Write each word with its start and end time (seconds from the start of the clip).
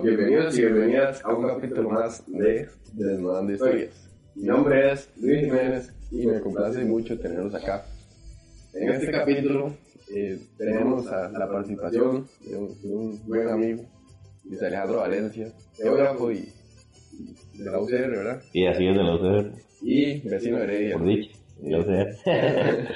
Bueno, 0.00 0.16
bienvenidos 0.16 0.56
y 0.56 0.60
bienvenidas 0.62 1.24
a 1.24 1.34
un 1.34 1.46
capítulo 1.48 1.90
más 1.90 2.22
de 2.28 2.68
Desnudando 2.92 3.52
Historias. 3.52 4.08
Mi 4.36 4.44
nombre 4.44 4.92
es 4.92 5.10
Luis 5.20 5.40
Jiménez 5.40 5.92
y 6.12 6.26
me 6.26 6.40
complace 6.40 6.84
mucho 6.84 7.18
tenerlos 7.18 7.52
acá. 7.54 7.84
En 8.74 8.90
este 8.90 9.10
capítulo 9.10 9.74
eh, 10.14 10.38
tenemos 10.56 11.06
a 11.08 11.28
la 11.30 11.48
participación 11.50 12.28
de 12.48 12.56
un, 12.56 12.80
de 12.82 12.88
un 12.94 13.26
buen 13.26 13.48
amigo, 13.48 13.84
Luis 14.44 14.62
Alejandro 14.62 14.98
Valencia, 14.98 15.52
geógrafo 15.76 16.30
y, 16.30 16.48
y 17.54 17.58
de 17.58 17.70
la 17.70 17.80
UCR, 17.80 18.10
¿verdad? 18.10 18.42
Y 18.52 18.66
así 18.66 18.86
es 18.86 18.96
de 18.96 19.02
la 19.02 19.14
UCR, 19.16 19.52
Y 19.82 20.20
vecino 20.28 20.58
de 20.58 20.64
Heredia. 20.64 20.96
por 20.96 21.06
dicho, 21.08 21.38
la 21.62 21.78
UCR. 21.80 22.08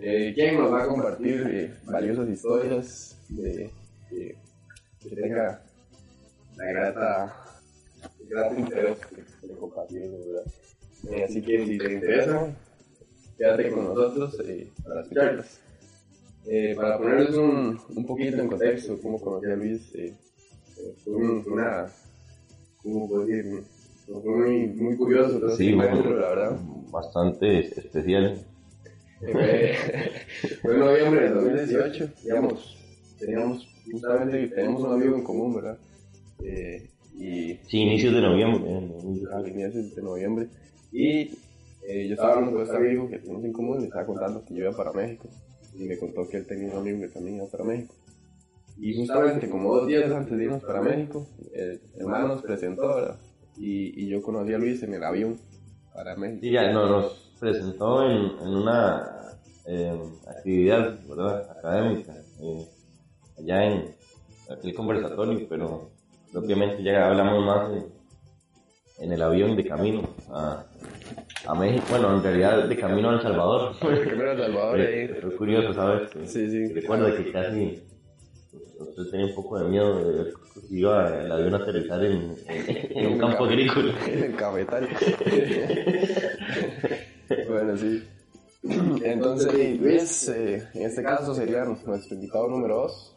eh, 0.00 0.32
quien 0.34 0.56
nos 0.58 0.72
va 0.72 0.82
a 0.82 0.88
compartir 0.88 1.46
eh, 1.52 1.70
valiosas 1.84 2.28
historias 2.28 3.16
de, 3.28 3.70
de- 4.10 4.36
que 5.00 5.16
tenga 5.16 5.62
la 6.56 6.64
grata, 6.66 7.36
el 8.20 8.28
grato 8.28 8.54
interés 8.58 8.98
de, 9.42 9.54
compartirlo, 9.56 10.18
¿verdad? 10.26 10.52
Eh, 11.10 11.24
así 11.24 11.42
que 11.42 11.66
si 11.66 11.78
te 11.78 11.92
interesa, 11.94 12.54
quédate 13.36 13.70
con 13.70 13.84
nosotros 13.88 14.38
eh, 14.46 14.70
para 14.84 15.00
escucharlas. 15.02 15.60
Eh, 16.46 16.74
para 16.76 16.98
ponerles 16.98 17.36
un, 17.36 17.78
un 17.94 18.06
poquito 18.06 18.36
en 18.40 18.48
contexto, 18.48 18.98
cómo 19.00 19.20
conocí 19.20 19.46
a 19.46 19.56
Luis, 19.56 19.94
eh, 19.94 20.14
fue 21.04 21.14
un- 21.14 21.44
una, 21.46 21.86
¿cómo 22.82 23.08
puedo 23.08 23.24
decir? 23.26 23.62
Fue 24.06 24.20
muy, 24.24 24.66
muy 24.68 24.96
curioso 24.96 25.36
este 25.46 25.56
Sí, 25.56 25.72
bueno, 25.74 26.02
la 26.14 26.28
verdad. 26.28 26.58
bastante 26.90 27.60
especial. 27.78 28.44
Fue 30.62 30.74
en 30.74 30.80
noviembre 30.80 31.20
de 31.22 31.30
2018, 31.30 32.10
digamos, 32.24 32.76
teníamos, 33.20 33.68
justamente 33.90 34.48
tenemos 34.48 34.82
un 34.82 34.92
amigo 34.94 35.14
en 35.16 35.22
común, 35.22 35.54
¿verdad? 35.54 35.78
Eh, 36.44 36.88
y 37.14 37.54
Sí, 37.68 37.78
inicios 37.78 38.14
de 38.14 38.20
noviembre. 38.20 38.70
eh, 38.70 39.22
a 39.34 39.48
inicios 39.48 39.94
de 39.94 40.02
noviembre, 40.02 40.48
y 40.92 41.30
eh, 41.86 42.06
yo 42.08 42.14
estaba 42.14 42.34
hablando 42.34 42.52
con 42.52 42.62
este 42.62 42.76
amigo 42.76 43.08
que 43.08 43.18
tenemos 43.18 43.44
en 43.44 43.52
común, 43.52 43.78
le 43.80 43.84
estaba 43.86 44.06
contando 44.06 44.44
que 44.44 44.54
yo 44.54 44.60
iba 44.64 44.72
para 44.76 44.92
México, 44.92 45.28
y 45.74 45.84
me 45.84 45.98
contó 45.98 46.28
que 46.28 46.38
él 46.38 46.46
tenía 46.46 46.72
un 46.72 46.78
amigo 46.78 47.00
que 47.00 47.08
también 47.08 47.36
iba 47.36 47.46
para 47.46 47.64
México. 47.64 47.94
Y 48.78 48.96
justamente 48.96 49.48
como 49.50 49.74
dos 49.74 49.86
días 49.86 50.10
antes 50.10 50.36
de 50.36 50.44
irnos 50.44 50.62
para 50.64 50.80
México, 50.80 51.26
el 51.52 51.80
hermano 51.98 52.28
nos 52.28 52.42
presentó, 52.42 52.94
¿verdad? 52.94 53.18
Y, 53.58 54.02
y 54.02 54.08
yo 54.08 54.22
conocí 54.22 54.52
a 54.54 54.58
Luis 54.58 54.82
en 54.82 54.94
el 54.94 55.04
avión 55.04 55.38
para 55.92 56.16
México. 56.16 56.40
Sí, 56.40 56.50
ya 56.50 56.72
no, 56.72 56.88
nos 56.88 57.32
presentó 57.38 58.02
en, 58.08 58.38
en 58.40 58.48
una 58.48 59.36
eh, 59.66 59.92
actividad 60.26 60.98
¿verdad? 61.06 61.50
académica, 61.58 62.14
eh, 62.40 62.66
allá 63.38 63.64
en 63.66 63.94
aquel 64.50 64.74
conversatorio, 64.74 65.46
pero 65.48 65.90
propiamente 66.32 66.82
ya 66.82 67.08
hablamos 67.08 67.44
más 67.44 67.70
en, 67.72 67.84
en 69.04 69.12
el 69.12 69.22
avión 69.22 69.56
de 69.56 69.64
camino 69.66 70.02
a, 70.30 70.64
a 71.46 71.54
México, 71.54 71.84
bueno, 71.90 72.16
en 72.16 72.22
realidad 72.22 72.68
de 72.68 72.76
camino 72.76 73.10
a 73.10 73.14
El 73.14 73.22
Salvador. 73.22 73.74
Primero 73.80 74.32
a 74.32 74.36
Salvador, 74.36 74.80
ahí- 74.80 75.08
Fue 75.20 75.36
curioso, 75.36 75.74
¿sabes? 75.74 76.10
Sí, 76.26 76.50
sí. 76.50 76.72
Recuerdo 76.72 77.14
que 77.16 77.32
casi 77.32 77.82
usted 78.78 79.10
tenía 79.10 79.26
un 79.26 79.34
poco 79.34 79.58
de 79.58 79.68
miedo 79.68 80.04
de 80.04 80.24
ver 80.24 80.32
si 80.68 80.78
iba 80.78 81.20
el 81.22 81.32
avión 81.32 81.54
a 81.54 81.58
aterrizar 81.58 82.04
en, 82.04 82.36
en- 82.48 82.98
en 82.98 83.06
un 83.12 83.18
campo 83.18 83.44
agrícola. 83.44 83.94
En 84.06 84.32
cafetal. 84.32 84.88
bueno, 87.48 87.76
sí. 87.76 88.02
Entonces, 89.02 89.80
Luis, 89.80 90.28
eh, 90.28 90.68
en 90.74 90.82
este 90.82 91.02
caso 91.02 91.34
sería 91.34 91.64
nuestro 91.64 91.96
invitado 92.14 92.48
número 92.48 92.76
2. 92.82 93.16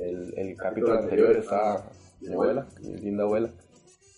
El, 0.00 0.34
el 0.36 0.56
capítulo 0.56 0.94
anterior 0.98 1.36
está 1.36 1.90
mi 2.20 2.32
abuela, 2.32 2.66
mi 2.82 2.94
linda 2.96 3.24
abuela. 3.24 3.50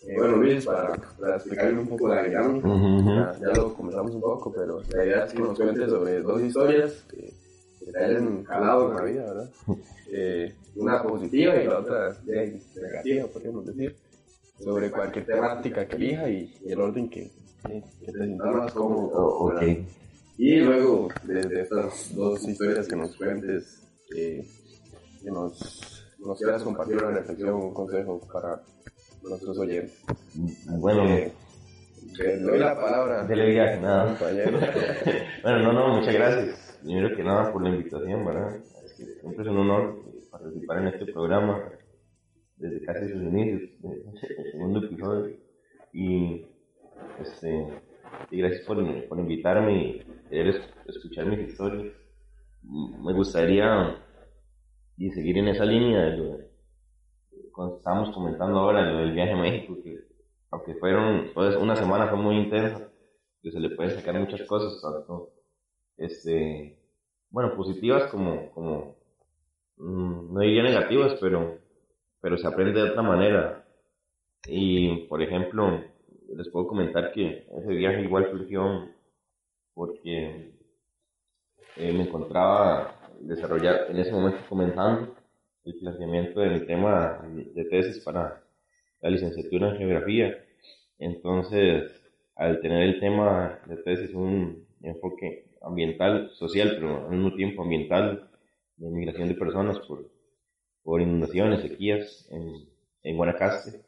Eh, 0.06 0.14
bueno, 0.16 0.36
Luis, 0.36 0.64
para, 0.64 0.94
para 1.18 1.36
explicarle 1.36 1.80
un 1.80 1.88
poco 1.88 2.08
la 2.08 2.22
dinámica, 2.22 2.68
Ujú. 2.68 3.10
ya, 3.10 3.38
ya 3.40 3.48
lo 3.54 3.74
comenzamos 3.74 4.14
un 4.14 4.20
poco, 4.20 4.52
pero 4.52 4.80
la 4.90 5.04
idea 5.04 5.24
es 5.24 5.32
que 5.32 5.38
nos 5.40 5.58
cuentes 5.58 5.88
sobre 5.90 6.20
dos 6.22 6.42
historias 6.42 7.04
que, 7.10 7.32
que 7.84 7.92
te 7.92 8.04
hayan 8.04 8.44
calado 8.44 8.90
en 8.90 8.96
la 8.96 9.02
vida, 9.04 9.24
¿verdad? 9.24 9.50
Eh, 10.12 10.54
una 10.76 11.02
positiva 11.02 11.56
y 11.56 11.66
la 11.66 11.78
otra 11.80 12.12
de- 12.24 12.60
negativa, 12.76 13.26
podríamos 13.26 13.66
decir, 13.66 13.96
sobre 14.62 14.90
cualquier 14.90 15.26
temática 15.26 15.86
que 15.88 15.96
elija 15.96 16.28
y, 16.30 16.54
y 16.64 16.70
el 16.72 16.80
orden 16.80 17.08
que, 17.10 17.32
que, 17.66 17.82
que 18.00 18.12
te 18.12 18.18
sientas 18.24 18.54
más 18.54 18.72
cómodo. 18.72 19.08
Oh, 19.12 19.46
ok. 19.48 19.54
¿verdad? 19.54 19.76
Y 20.38 20.56
luego, 20.60 21.08
desde 21.24 21.62
estas 21.62 22.14
dos 22.14 22.46
historias 22.46 22.86
que 22.86 22.94
nos 22.96 23.16
cuentes, 23.16 23.82
eh, 24.14 24.46
que 25.26 25.32
nos, 25.32 26.14
nos 26.20 26.38
quieras 26.38 26.62
compartir 26.62 26.96
una 26.98 27.10
reflexión, 27.10 27.54
un 27.54 27.74
consejo 27.74 28.20
para 28.32 28.62
nuestros 29.24 29.58
oyentes. 29.58 30.04
Bueno, 30.78 31.04
Eh, 31.04 31.32
le 32.18 32.38
doy 32.38 32.58
la 32.60 32.80
palabra 32.80 33.24
Dele 33.24 33.50
viaje, 33.50 33.80
nada. 33.80 34.06
compañero. 34.16 34.58
bueno, 35.42 35.58
no, 35.64 35.72
no, 35.72 35.96
muchas 35.96 36.14
gracias. 36.14 36.78
Primero 36.80 37.16
que 37.16 37.24
nada 37.24 37.52
por 37.52 37.62
la 37.62 37.70
invitación, 37.70 38.24
¿verdad? 38.24 38.56
Es 38.84 38.92
que 38.94 39.04
Siempre 39.20 39.42
es 39.44 39.50
un 39.50 39.58
honor 39.58 40.04
participar 40.30 40.78
en 40.78 40.86
este 40.88 41.12
programa 41.12 41.60
desde 42.56 42.84
casi 42.86 43.08
sus 43.08 43.22
inicios, 43.22 43.62
el 43.82 44.50
segundo 44.52 44.84
episodio. 44.86 45.36
Y, 45.92 46.46
este, 47.20 47.66
y 48.30 48.38
gracias 48.38 48.64
por, 48.64 48.76
por 49.08 49.18
invitarme 49.18 49.72
y 49.76 50.06
escuchar 50.86 51.26
mis 51.26 51.48
historias. 51.48 51.92
Mm, 52.62 53.04
Me 53.06 53.12
gustaría 53.12 53.96
y 54.98 55.10
seguir 55.10 55.38
en 55.38 55.48
esa 55.48 55.64
línea 55.64 56.00
de 56.06 56.16
lo 56.18 56.24
de- 56.38 56.50
cuando 57.52 57.76
estábamos 57.78 58.10
comentando 58.14 58.58
ahora 58.58 58.82
lo 58.90 58.98
del 58.98 59.12
viaje 59.12 59.32
a 59.32 59.36
México, 59.36 59.76
que 59.82 60.00
aunque 60.50 60.74
fueron, 60.74 61.30
pues, 61.34 61.56
una 61.56 61.76
semana 61.76 62.08
fue 62.08 62.18
muy 62.18 62.36
intensa, 62.36 62.88
que 63.42 63.50
se 63.50 63.60
le 63.60 63.70
pueden 63.70 63.92
sacar 63.96 64.18
muchas 64.18 64.42
cosas, 64.46 64.80
tanto, 64.80 65.30
este, 65.96 66.78
bueno, 67.30 67.54
positivas 67.56 68.10
como, 68.10 68.50
como 68.52 68.96
mm, 69.78 70.34
no 70.34 70.40
diría 70.40 70.62
negativas, 70.64 71.16
pero, 71.20 71.58
pero 72.20 72.38
se 72.38 72.46
aprende 72.46 72.80
de 72.82 72.90
otra 72.90 73.02
manera. 73.02 73.66
Y, 74.48 75.06
por 75.08 75.22
ejemplo, 75.22 75.82
les 76.36 76.48
puedo 76.50 76.68
comentar 76.68 77.12
que 77.12 77.46
ese 77.58 77.68
viaje 77.74 78.02
igual 78.02 78.30
surgió 78.30 78.88
porque 79.74 80.52
eh, 81.76 81.92
me 81.92 82.02
encontraba 82.04 82.95
desarrollar 83.20 83.86
en 83.90 83.98
ese 83.98 84.12
momento 84.12 84.38
comenzando 84.48 85.14
el 85.64 85.74
planteamiento 85.74 86.40
de 86.40 86.50
mi 86.50 86.60
tema 86.66 87.20
de 87.28 87.64
tesis 87.64 88.02
para 88.04 88.42
la 89.00 89.10
licenciatura 89.10 89.70
en 89.70 89.78
geografía. 89.78 90.36
Entonces, 90.98 91.90
al 92.36 92.60
tener 92.60 92.82
el 92.82 93.00
tema 93.00 93.58
de 93.66 93.76
tesis 93.78 94.14
un 94.14 94.66
enfoque 94.82 95.46
ambiental, 95.62 96.30
social, 96.34 96.76
pero 96.78 97.06
al 97.06 97.10
mismo 97.10 97.34
tiempo 97.34 97.62
ambiental, 97.62 98.28
de 98.76 98.90
migración 98.90 99.28
de 99.28 99.34
personas 99.34 99.78
por, 99.80 101.00
inundaciones, 101.00 101.62
sequías 101.62 102.28
en, 102.30 103.16
Guanacaste, 103.16 103.80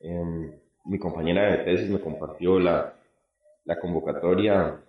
em, 0.00 0.52
mi 0.84 0.98
compañera 0.98 1.50
de 1.50 1.64
tesis 1.64 1.88
me 1.88 2.00
compartió 2.00 2.58
la, 2.60 2.94
la 3.64 3.78
convocatoria 3.80 4.80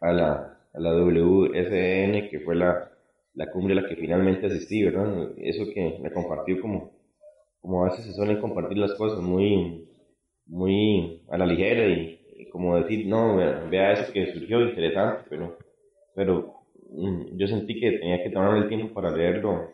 a 0.00 0.12
la, 0.12 0.58
a 0.72 0.80
la 0.80 0.92
WSN, 0.94 2.28
que 2.30 2.40
fue 2.44 2.54
la, 2.54 2.90
la 3.38 3.50
cumbre 3.52 3.72
a 3.72 3.82
la 3.82 3.88
que 3.88 3.94
finalmente 3.94 4.46
asistí, 4.46 4.82
¿verdad? 4.82 5.30
Eso 5.38 5.64
que 5.72 5.98
me 6.02 6.10
compartió 6.10 6.60
como, 6.60 6.90
como 7.60 7.84
a 7.84 7.90
veces 7.90 8.04
se 8.06 8.12
suelen 8.12 8.40
compartir 8.40 8.78
las 8.78 8.94
cosas 8.94 9.20
muy, 9.20 9.88
muy 10.46 11.22
a 11.30 11.38
la 11.38 11.46
ligera 11.46 11.86
y, 11.86 12.48
como 12.50 12.76
decir, 12.76 13.06
no, 13.06 13.36
vea, 13.36 13.64
vea 13.70 13.92
eso 13.92 14.12
que 14.12 14.32
surgió 14.32 14.60
interesante, 14.62 15.22
pero, 15.30 15.56
pero 16.16 16.54
mm, 16.90 17.36
yo 17.36 17.46
sentí 17.46 17.78
que 17.78 17.92
tenía 17.92 18.24
que 18.24 18.30
tomarme 18.30 18.58
el 18.58 18.68
tiempo 18.68 18.92
para 18.92 19.16
leerlo 19.16 19.70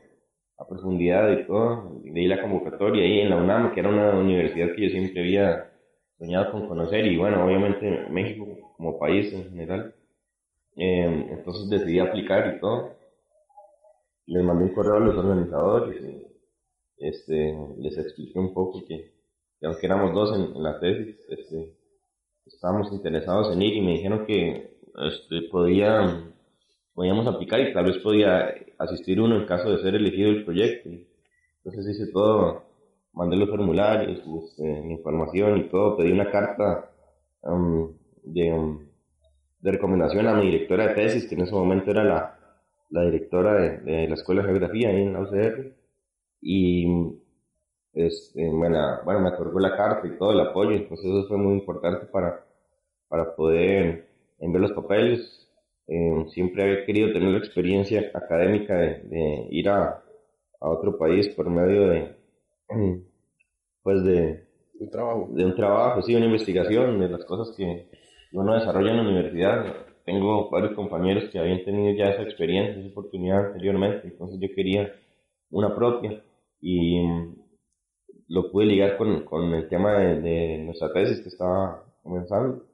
a 0.59 0.67
profundidad 0.69 1.33
y 1.33 1.47
todo. 1.47 2.03
Leí 2.05 2.27
la 2.27 2.43
convocatoria 2.43 3.03
ahí 3.03 3.21
en 3.21 3.31
la 3.31 3.37
UNAM, 3.37 3.73
que 3.73 3.81
era 3.81 3.89
una 3.89 4.11
universidad 4.19 4.75
que 4.75 4.83
yo 4.83 4.91
siempre 4.91 5.23
había 5.23 5.71
soñado 6.19 6.53
con 6.53 6.69
conocer 6.69 7.07
y 7.07 7.17
bueno, 7.17 7.43
obviamente 7.45 8.07
México 8.11 8.47
como 8.77 8.99
país 8.99 9.33
en 9.33 9.45
general. 9.49 9.95
Eh, 10.77 11.29
entonces 11.31 11.71
decidí 11.71 11.99
aplicar 11.99 12.55
y 12.55 12.61
todo. 12.61 13.04
Les 14.27 14.43
mandé 14.43 14.65
un 14.65 14.75
correo 14.75 14.97
a 14.97 15.01
los 15.01 15.17
organizadores 15.17 16.25
este, 16.99 17.55
les 17.79 17.99
expliqué 17.99 18.39
un 18.39 18.55
poco 18.55 18.85
que, 18.87 19.13
que 19.61 19.67
aunque 19.67 19.87
éramos 19.87 20.15
dos 20.15 20.37
en, 20.37 20.63
la 20.63 20.79
tesis, 20.81 21.17
este, 21.29 21.75
estábamos 22.47 22.93
interesados 22.93 23.55
en 23.55 23.63
ir 23.63 23.75
y 23.75 23.81
me 23.83 23.93
dijeron 23.93 24.25
que 24.27 24.79
este, 25.07 25.43
podía, 25.51 26.25
podíamos 26.95 27.27
aplicar 27.27 27.61
y 27.61 27.73
tal 27.73 27.87
vez 27.87 27.99
podía 27.99 28.55
asistir 28.79 29.21
uno 29.21 29.37
en 29.37 29.47
caso 29.47 29.71
de 29.71 29.83
ser 29.83 29.95
elegido 29.95 30.31
el 30.31 30.45
proyecto. 30.45 30.89
Entonces 31.65 31.97
hice 31.97 32.13
todo, 32.13 32.63
mandé 33.13 33.37
los 33.37 33.51
formularios, 33.51 34.21
este, 34.45 34.65
información 34.91 35.59
y 35.59 35.69
todo, 35.69 35.97
pedí 35.97 36.13
una 36.13 36.31
carta 36.31 36.91
um, 37.43 37.93
de, 38.23 38.53
um, 38.53 38.87
de 39.61 39.73
recomendación 39.73 40.27
a 40.27 40.35
mi 40.35 40.47
directora 40.47 40.89
de 40.89 40.95
tesis, 40.95 41.27
que 41.27 41.35
en 41.35 41.43
ese 41.43 41.55
momento 41.55 41.91
era 41.91 42.05
la, 42.05 42.34
la 42.95 43.03
directora 43.03 43.55
de, 43.55 43.79
de 43.79 44.09
la 44.09 44.15
Escuela 44.15 44.43
de 44.43 44.49
Geografía 44.49 44.89
ahí 44.89 45.03
en 45.03 45.13
la 45.13 45.21
UCR, 45.21 45.75
y 46.41 46.87
este, 47.93 48.49
bueno, 48.49 49.01
bueno, 49.05 49.21
me 49.21 49.29
otorgó 49.31 49.59
la 49.59 49.77
carta 49.77 50.07
y 50.07 50.17
todo 50.17 50.33
el 50.33 50.41
apoyo, 50.41 50.73
entonces 50.73 51.07
eso 51.07 51.27
fue 51.27 51.39
muy 51.39 51.55
importante 51.55 52.07
para, 52.07 52.45
para 53.09 53.35
poder 53.35 54.09
enviar 54.39 54.63
los 54.63 54.73
papeles. 54.73 55.49
Eh, 55.87 56.25
siempre 56.29 56.63
había 56.63 56.85
querido 56.87 57.13
tener 57.13 57.31
la 57.31 57.39
experiencia 57.39 58.11
académica 58.15 58.75
de, 58.75 59.49
ir 59.51 59.69
a, 59.69 60.03
a, 60.61 60.69
otro 60.71 60.97
país 60.97 61.29
por 61.31 61.51
medio 61.51 61.89
de, 61.89 62.17
pues 63.83 64.05
de 64.05 64.45
un 64.81 64.91
trabajo, 64.91 65.29
de 65.33 65.45
un 65.45 65.55
trabajo, 65.57 66.03
sí, 66.03 66.15
una 66.15 66.27
investigación 66.27 67.01
de 67.01 67.09
las 67.09 67.25
cosas 67.25 67.55
que 67.57 67.89
uno 68.33 68.55
desarrolla 68.55 68.91
en 68.91 68.97
la 68.97 69.03
universidad. 69.03 69.77
Tengo 70.05 70.51
varios 70.51 70.75
compañeros 70.75 71.31
que 71.31 71.39
habían 71.39 71.65
tenido 71.65 71.95
ya 71.95 72.11
esa 72.11 72.23
experiencia, 72.23 72.79
esa 72.79 72.91
oportunidad 72.91 73.47
anteriormente, 73.47 74.07
entonces 74.07 74.39
yo 74.39 74.55
quería 74.55 74.93
una 75.51 75.75
propia 75.75 76.23
y 76.61 77.01
lo 78.29 78.51
pude 78.51 78.67
ligar 78.67 78.97
con, 78.97 79.25
con 79.25 79.55
el 79.55 79.69
tema 79.69 79.95
de, 79.99 80.21
de, 80.21 80.59
nuestra 80.59 80.93
tesis 80.93 81.21
que 81.21 81.29
estaba 81.29 81.85
comenzando. 82.03 82.65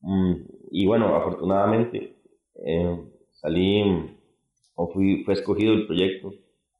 Mm, 0.00 0.34
y 0.70 0.86
bueno, 0.86 1.14
afortunadamente 1.14 2.16
eh, 2.64 2.98
salí 3.32 4.10
o 4.74 4.88
fui, 4.92 5.22
fue 5.24 5.34
escogido 5.34 5.72
el 5.74 5.86
proyecto 5.86 6.32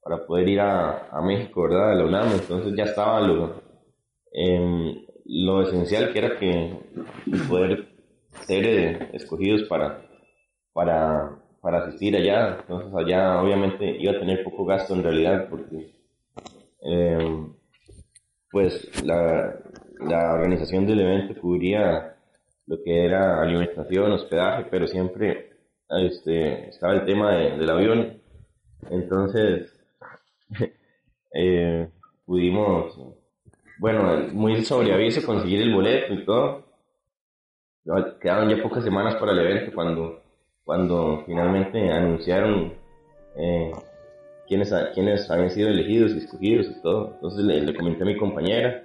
para 0.02 0.26
poder 0.26 0.48
ir 0.48 0.60
a, 0.60 1.08
a 1.08 1.22
México, 1.22 1.62
¿verdad? 1.62 1.92
A 1.92 1.94
la 1.94 2.04
UNAM, 2.04 2.32
entonces 2.32 2.74
ya 2.76 2.84
estaba 2.84 3.20
lo, 3.20 3.54
eh, 4.32 5.06
lo 5.24 5.62
esencial 5.62 6.12
que 6.12 6.18
era 6.18 6.38
que 6.38 6.72
poder 7.48 7.93
ser 8.46 9.10
escogidos 9.12 9.62
para, 9.68 10.02
para, 10.72 11.38
para 11.60 11.78
asistir 11.84 12.16
allá, 12.16 12.58
entonces 12.60 12.92
allá 12.94 13.40
obviamente 13.40 13.96
iba 13.98 14.12
a 14.12 14.20
tener 14.20 14.44
poco 14.44 14.64
gasto 14.64 14.94
en 14.94 15.02
realidad 15.02 15.48
porque 15.48 15.94
eh, 16.82 17.46
pues 18.50 19.04
la, 19.04 19.58
la 20.00 20.34
organización 20.34 20.86
del 20.86 21.00
evento 21.00 21.40
cubría 21.40 22.14
lo 22.66 22.82
que 22.82 23.04
era 23.04 23.42
alimentación, 23.42 24.12
hospedaje, 24.12 24.66
pero 24.70 24.86
siempre 24.86 25.50
este, 25.88 26.68
estaba 26.68 26.94
el 26.94 27.04
tema 27.04 27.32
del 27.32 27.70
avión. 27.70 28.20
Entonces, 28.90 29.72
eh, 31.34 31.88
pudimos, 32.24 32.98
bueno, 33.78 34.28
muy 34.32 34.62
sobre 34.64 34.92
aviso 34.92 35.24
conseguir 35.26 35.62
el 35.62 35.74
boleto 35.74 36.14
y 36.14 36.24
todo. 36.24 36.73
Quedaban 38.20 38.48
ya 38.48 38.62
pocas 38.62 38.82
semanas 38.82 39.16
para 39.16 39.32
el 39.32 39.40
evento 39.40 39.72
cuando, 39.74 40.22
cuando 40.64 41.22
finalmente 41.26 41.92
anunciaron 41.92 42.72
eh, 43.36 43.72
quiénes, 44.48 44.74
quiénes 44.94 45.30
habían 45.30 45.50
sido 45.50 45.68
elegidos 45.68 46.12
y 46.12 46.18
escogidos 46.18 46.66
y 46.66 46.80
todo. 46.80 47.12
Entonces 47.16 47.44
le, 47.44 47.74
comenté 47.74 48.02
a 48.02 48.06
mi 48.06 48.16
compañera. 48.16 48.82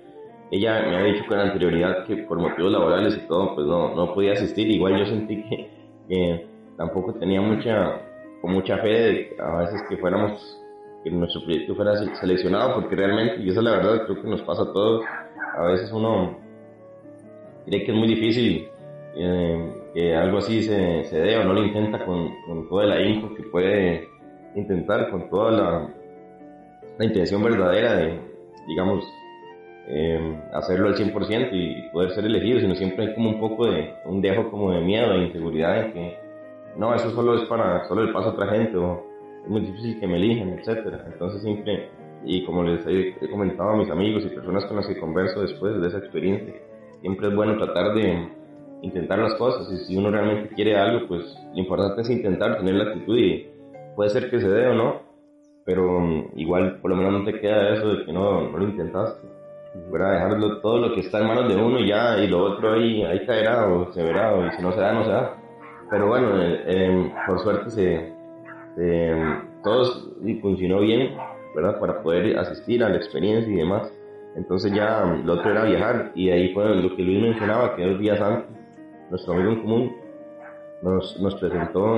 Ella 0.52 0.82
me 0.82 0.98
había 0.98 1.14
dicho 1.14 1.26
con 1.30 1.40
anterioridad 1.40 2.06
que 2.06 2.18
por 2.18 2.40
motivos 2.40 2.74
laborales 2.74 3.16
y 3.16 3.28
todo, 3.28 3.56
pues 3.56 3.68
no, 3.68 3.96
no 3.96 4.14
podía 4.14 4.34
asistir. 4.34 4.70
Igual 4.70 5.00
yo 5.00 5.06
sentí 5.06 5.44
que, 6.10 6.46
tampoco 6.76 7.14
tenía 7.14 7.40
mucha, 7.40 8.02
con 8.42 8.52
mucha 8.52 8.80
fe 8.80 8.90
de 8.90 9.36
a 9.40 9.60
veces 9.60 9.82
que 9.88 9.96
fuéramos, 9.96 10.60
que 11.06 11.12
nuestro 11.12 11.42
proyecto 11.44 11.74
fuera 11.76 11.96
seleccionado, 12.16 12.74
porque 12.76 12.98
realmente, 12.98 13.38
y 13.44 13.50
eso 13.50 13.60
es 13.60 13.64
la 13.64 13.72
verdad, 13.72 14.06
creo 14.06 14.22
que 14.22 14.28
nos 14.28 14.42
pasa 14.42 14.64
a 14.64 14.74
todos, 14.74 15.06
a 15.58 15.64
veces 15.68 15.90
uno 15.94 16.38
cree 17.66 17.86
que 17.86 17.92
es 17.92 17.98
muy 17.98 18.08
difícil 18.08 18.68
eh, 19.22 19.74
que 19.94 20.16
algo 20.16 20.38
así 20.38 20.62
se, 20.64 21.04
se 21.04 21.20
dé 21.20 21.38
o 21.38 21.44
no 21.44 21.54
lo 21.54 21.66
intenta 21.66 22.06
con, 22.06 22.30
con 22.46 22.70
toda 22.70 22.86
la 22.86 23.02
info 23.02 23.36
que 23.36 23.44
puede 23.44 24.08
intentar, 24.56 25.10
con 25.10 25.30
toda 25.30 25.52
la, 25.52 25.94
la 26.98 27.06
intención 27.06 27.44
verdadera 27.44 27.96
de, 27.96 28.20
digamos, 28.68 29.04
eh, 29.88 30.40
hacerlo 30.54 30.88
al 30.88 30.96
100% 30.96 31.50
y 31.52 31.90
poder 31.92 32.12
ser 32.12 32.26
elegido, 32.26 32.60
sino 32.60 32.76
siempre 32.76 33.08
hay 33.08 33.16
como 33.16 33.32
un 33.32 33.40
poco 33.40 33.66
de, 33.66 33.94
un 34.06 34.22
dejo 34.22 34.50
como 34.50 34.72
de 34.72 34.82
miedo, 34.82 35.12
de 35.12 35.26
inseguridad 35.26 35.86
en 35.86 35.94
que 35.94 36.18
no, 36.78 36.96
eso 36.96 37.10
solo 37.12 37.36
es 37.36 37.50
para, 37.50 37.86
solo 37.88 38.06
le 38.06 38.14
pasa 38.14 38.30
a 38.30 38.32
otra 38.32 38.48
gente, 38.48 38.78
o 38.78 39.04
es 39.44 39.50
muy 39.50 39.62
difícil 39.62 40.00
que 40.00 40.08
me 40.08 40.16
elijan, 40.16 40.60
etcétera. 40.60 41.04
Entonces 41.12 41.42
siempre, 41.42 41.90
y 42.24 42.46
como 42.46 42.64
les 42.64 42.86
he, 42.88 43.16
comentado 43.30 43.72
a 43.72 43.76
mis 43.76 43.90
amigos 43.90 44.24
y 44.26 44.30
personas 44.30 44.66
con 44.66 44.78
las 44.78 44.88
que 44.88 44.98
converso 44.98 45.42
después 45.42 45.82
de 45.82 45.88
esa 45.88 45.98
experiencia, 45.98 46.54
siempre 47.02 47.28
es 47.28 47.36
bueno 47.36 47.58
tratar 47.58 47.96
de 47.96 48.30
intentar 48.82 49.20
las 49.20 49.36
cosas, 49.36 49.72
y 49.72 49.86
si 49.86 49.98
uno 49.98 50.12
realmente 50.12 50.54
quiere 50.56 50.78
algo, 50.78 51.08
pues 51.08 51.36
lo 51.54 51.60
importante 51.60 52.02
es 52.02 52.10
intentar, 52.10 52.58
tener 52.58 52.76
la 52.76 52.86
actitud, 52.86 53.18
y 53.18 53.48
puede 53.96 54.10
ser 54.10 54.30
que 54.30 54.40
se 54.40 54.50
dé 54.50 54.68
o 54.68 54.74
no, 54.74 55.02
pero 55.66 56.00
mm, 56.00 56.32
igual 56.36 56.80
por 56.82 56.92
lo 56.92 56.98
menos 56.98 57.14
no 57.14 57.26
te 57.26 57.40
queda 57.40 57.74
eso 57.74 57.90
de 57.90 58.06
que 58.06 58.14
no, 58.14 58.50
no 58.50 58.58
lo 58.58 58.64
intentaste. 58.64 59.28
Fuera 59.90 60.14
dejarlo 60.14 60.62
todo 60.62 60.80
lo 60.80 60.96
que 60.96 61.02
está 61.02 61.20
en 61.20 61.28
manos 61.28 61.48
de 61.48 61.62
uno 61.62 61.80
y 61.80 61.88
ya, 61.88 62.18
y 62.18 62.28
lo 62.28 62.44
otro 62.44 62.74
ahí, 62.74 63.04
ahí 63.04 63.26
caerá 63.26 63.68
o 63.68 63.92
se 63.94 64.02
verá, 64.02 64.34
o 64.34 64.50
si 64.52 64.62
no 64.62 64.72
se 64.72 64.80
da, 64.80 64.94
no 64.94 65.04
se 65.04 65.12
da. 65.12 65.38
Pero 65.92 66.08
bueno, 66.08 66.42
eh, 66.42 66.64
eh, 66.66 67.14
por 67.28 67.40
suerte 67.40 67.70
se, 67.70 68.14
todo 69.64 69.86
funcionó 70.42 70.80
bien, 70.80 71.16
¿verdad? 71.56 71.80
Para 71.80 72.02
poder 72.02 72.38
asistir 72.38 72.84
a 72.84 72.90
la 72.90 72.98
experiencia 72.98 73.52
y 73.52 73.58
demás. 73.58 73.92
Entonces 74.36 74.72
ya 74.74 75.04
lo 75.24 75.34
otro 75.34 75.52
era 75.52 75.66
viajar 75.66 76.12
y 76.16 76.30
ahí 76.30 76.54
fue 76.54 76.76
lo 76.76 76.96
que 76.96 77.04
Luis 77.04 77.22
mencionaba, 77.22 77.76
que 77.76 77.86
dos 77.86 78.00
días 78.00 78.22
antes, 78.22 78.59
nuestro 79.10 79.34
amigo 79.34 79.52
en 79.52 79.62
común 79.62 79.96
nos, 80.82 81.20
nos 81.20 81.36
presentó 81.36 81.98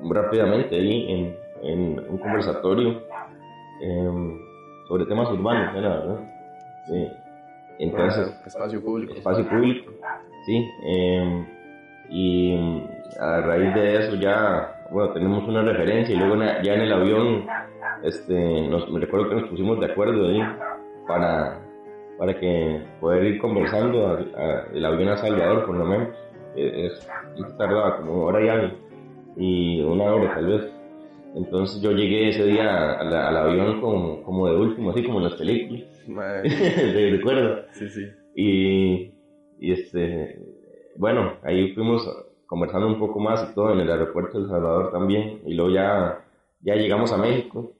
rápidamente 0.00 0.74
ahí 0.76 1.10
en, 1.10 1.36
en 1.62 1.98
un 2.08 2.18
conversatorio 2.18 3.02
em, 3.82 4.38
sobre 4.88 5.06
temas 5.06 5.30
urbanos, 5.30 5.74
¿verdad? 5.74 6.20
Sí. 6.86 7.08
Entonces, 7.78 8.34
espacio 8.46 8.82
público. 8.82 9.14
Espacio 9.14 9.48
público, 9.48 9.92
sí. 10.46 10.70
Eh, 10.84 11.46
y 12.08 12.56
a 13.20 13.40
raíz 13.40 13.74
de 13.74 13.96
eso 13.96 14.14
ya, 14.16 14.86
bueno, 14.90 15.12
tenemos 15.12 15.46
una 15.48 15.62
referencia 15.62 16.14
y 16.14 16.18
luego 16.18 16.36
ya 16.62 16.74
en 16.74 16.80
el 16.80 16.92
avión, 16.92 17.46
este, 18.02 18.68
nos, 18.68 18.88
me 18.90 19.00
recuerdo 19.00 19.28
que 19.28 19.34
nos 19.34 19.50
pusimos 19.50 19.80
de 19.80 19.86
acuerdo 19.86 20.28
ahí 20.28 20.40
para, 21.06 21.65
para 22.18 22.38
que 22.38 22.82
poder 23.00 23.24
ir 23.24 23.38
conversando 23.38 24.18
el 24.72 24.84
avión 24.84 25.08
a 25.08 25.16
Salvador 25.16 25.66
por 25.66 25.76
lo 25.76 25.84
menos. 25.84 26.08
Es, 26.54 26.92
es 27.38 27.56
tardaba 27.58 27.98
como 27.98 28.24
hora 28.24 28.44
y 28.44 28.48
algo, 28.48 28.76
y 29.36 29.80
una 29.82 30.04
hora 30.04 30.34
tal 30.34 30.46
vez. 30.46 30.72
Entonces 31.34 31.82
yo 31.82 31.92
llegué 31.92 32.30
ese 32.30 32.46
día 32.46 32.94
al, 32.94 33.36
avión 33.36 33.80
como, 33.82 34.22
como 34.22 34.48
de 34.48 34.56
último, 34.56 34.90
así 34.90 35.04
como 35.04 35.18
en 35.18 35.24
las 35.24 35.34
películas. 35.34 35.84
de 36.06 37.10
recuerdo. 37.10 37.64
Sí, 37.72 37.88
sí. 37.90 38.06
Y, 38.34 39.12
y 39.60 39.72
este, 39.72 40.38
bueno, 40.96 41.34
ahí 41.42 41.74
fuimos 41.74 42.08
conversando 42.46 42.86
un 42.86 42.98
poco 42.98 43.20
más 43.20 43.50
y 43.50 43.54
todo 43.54 43.72
en 43.72 43.80
el 43.80 43.90
aeropuerto 43.90 44.38
de 44.38 44.44
El 44.44 44.50
Salvador 44.50 44.92
también. 44.92 45.42
Y 45.44 45.52
luego 45.52 45.70
ya, 45.72 46.24
ya 46.62 46.74
llegamos 46.74 47.12
a 47.12 47.18
México. 47.18 47.74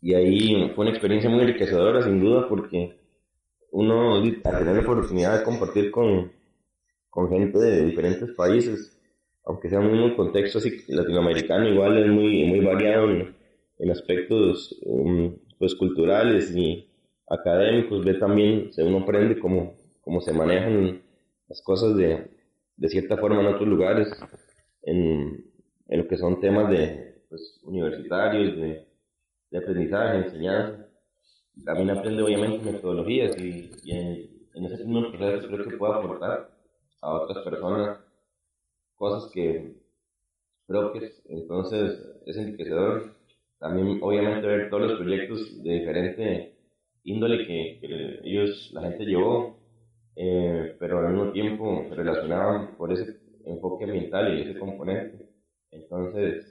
Y 0.00 0.14
ahí 0.14 0.72
fue 0.74 0.84
una 0.84 0.90
experiencia 0.90 1.28
muy 1.28 1.40
enriquecedora, 1.40 2.00
sin 2.00 2.20
duda, 2.20 2.48
porque 2.48 2.96
uno, 3.74 4.14
al 4.18 4.40
tener 4.42 4.76
la 4.76 4.80
oportunidad 4.82 5.38
de 5.38 5.44
compartir 5.44 5.90
con, 5.90 6.30
con 7.10 7.28
gente 7.28 7.58
de 7.58 7.84
diferentes 7.86 8.30
países, 8.30 8.96
aunque 9.44 9.68
sea 9.68 9.80
un 9.80 9.90
mismo 9.90 10.16
contexto 10.16 10.58
así 10.58 10.84
latinoamericano, 10.86 11.68
igual 11.68 11.98
es 11.98 12.06
muy, 12.06 12.44
muy 12.44 12.60
variado 12.60 13.10
en, 13.10 13.34
en 13.80 13.90
aspectos 13.90 14.78
um, 14.84 15.34
pues 15.58 15.74
culturales 15.74 16.54
y 16.54 16.88
académicos, 17.28 18.04
ve 18.04 18.14
también, 18.14 18.72
se 18.72 18.84
uno 18.84 18.98
aprende 18.98 19.40
cómo, 19.40 19.74
cómo 20.02 20.20
se 20.20 20.32
manejan 20.32 21.02
las 21.48 21.60
cosas 21.60 21.96
de, 21.96 22.30
de 22.76 22.88
cierta 22.88 23.16
forma 23.16 23.40
en 23.40 23.46
otros 23.46 23.68
lugares, 23.68 24.08
en, 24.82 25.50
en 25.88 25.98
lo 25.98 26.06
que 26.06 26.16
son 26.16 26.38
temas 26.40 26.70
de 26.70 27.24
pues, 27.28 27.60
universitarios, 27.64 28.56
de, 28.56 28.86
de 29.50 29.58
aprendizaje, 29.58 30.18
enseñanza. 30.18 30.83
También 31.64 31.90
aprende 31.90 32.22
obviamente 32.22 32.70
metodologías 32.70 33.38
y, 33.38 33.70
y 33.84 33.92
en, 33.92 34.30
en, 34.54 34.64
ese 34.64 34.84
mismo 34.84 35.12
proceso 35.12 35.48
creo 35.48 35.68
que 35.68 35.76
puedo 35.76 35.94
aportar 35.94 36.50
a 37.00 37.12
otras 37.14 37.44
personas 37.44 37.98
cosas 38.96 39.30
que 39.32 39.76
propias. 40.66 41.22
Entonces 41.28 42.00
es 42.26 42.36
enriquecedor 42.36 43.14
también 43.58 43.98
obviamente 44.02 44.46
ver 44.46 44.68
todos 44.68 44.90
los 44.90 44.98
proyectos 44.98 45.62
de 45.62 45.72
diferente 45.72 46.54
índole 47.04 47.46
que, 47.46 47.78
que 47.80 48.20
ellos, 48.24 48.70
la 48.72 48.82
gente 48.82 49.04
llevó 49.04 49.64
eh, 50.16 50.76
pero 50.78 50.98
al 51.00 51.12
mismo 51.12 51.32
tiempo 51.32 51.84
se 51.88 51.94
relacionaban 51.94 52.76
por 52.76 52.92
ese 52.92 53.16
enfoque 53.46 53.84
ambiental 53.84 54.38
y 54.38 54.42
ese 54.42 54.58
componente. 54.58 55.28
Entonces, 55.70 56.44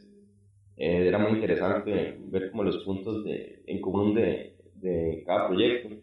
eh, 0.78 1.08
era 1.08 1.18
muy 1.18 1.32
interesante 1.34 2.18
ver 2.26 2.52
como 2.52 2.64
los 2.64 2.84
puntos 2.84 3.24
de, 3.24 3.64
en 3.68 3.82
común 3.82 4.16
de, 4.16 4.53
de 4.84 5.24
cada 5.26 5.48
proyecto 5.48 5.96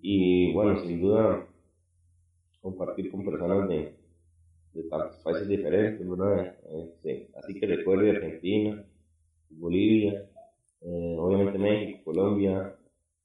y 0.00 0.52
bueno, 0.52 0.80
sin 0.80 1.00
duda 1.00 1.46
compartir 2.62 3.10
con 3.10 3.24
personas 3.24 3.68
de, 3.68 3.94
de 4.74 4.82
tantos 4.84 5.16
países 5.18 5.48
diferentes, 5.48 6.08
¿verdad? 6.08 6.54
Este, 6.84 7.28
así 7.36 7.58
que 7.58 7.66
recuerdo 7.66 8.04
de 8.04 8.10
Argentina, 8.10 8.84
Bolivia, 9.50 10.26
eh, 10.82 11.16
obviamente 11.18 11.58
México, 11.58 12.00
Colombia, 12.04 12.74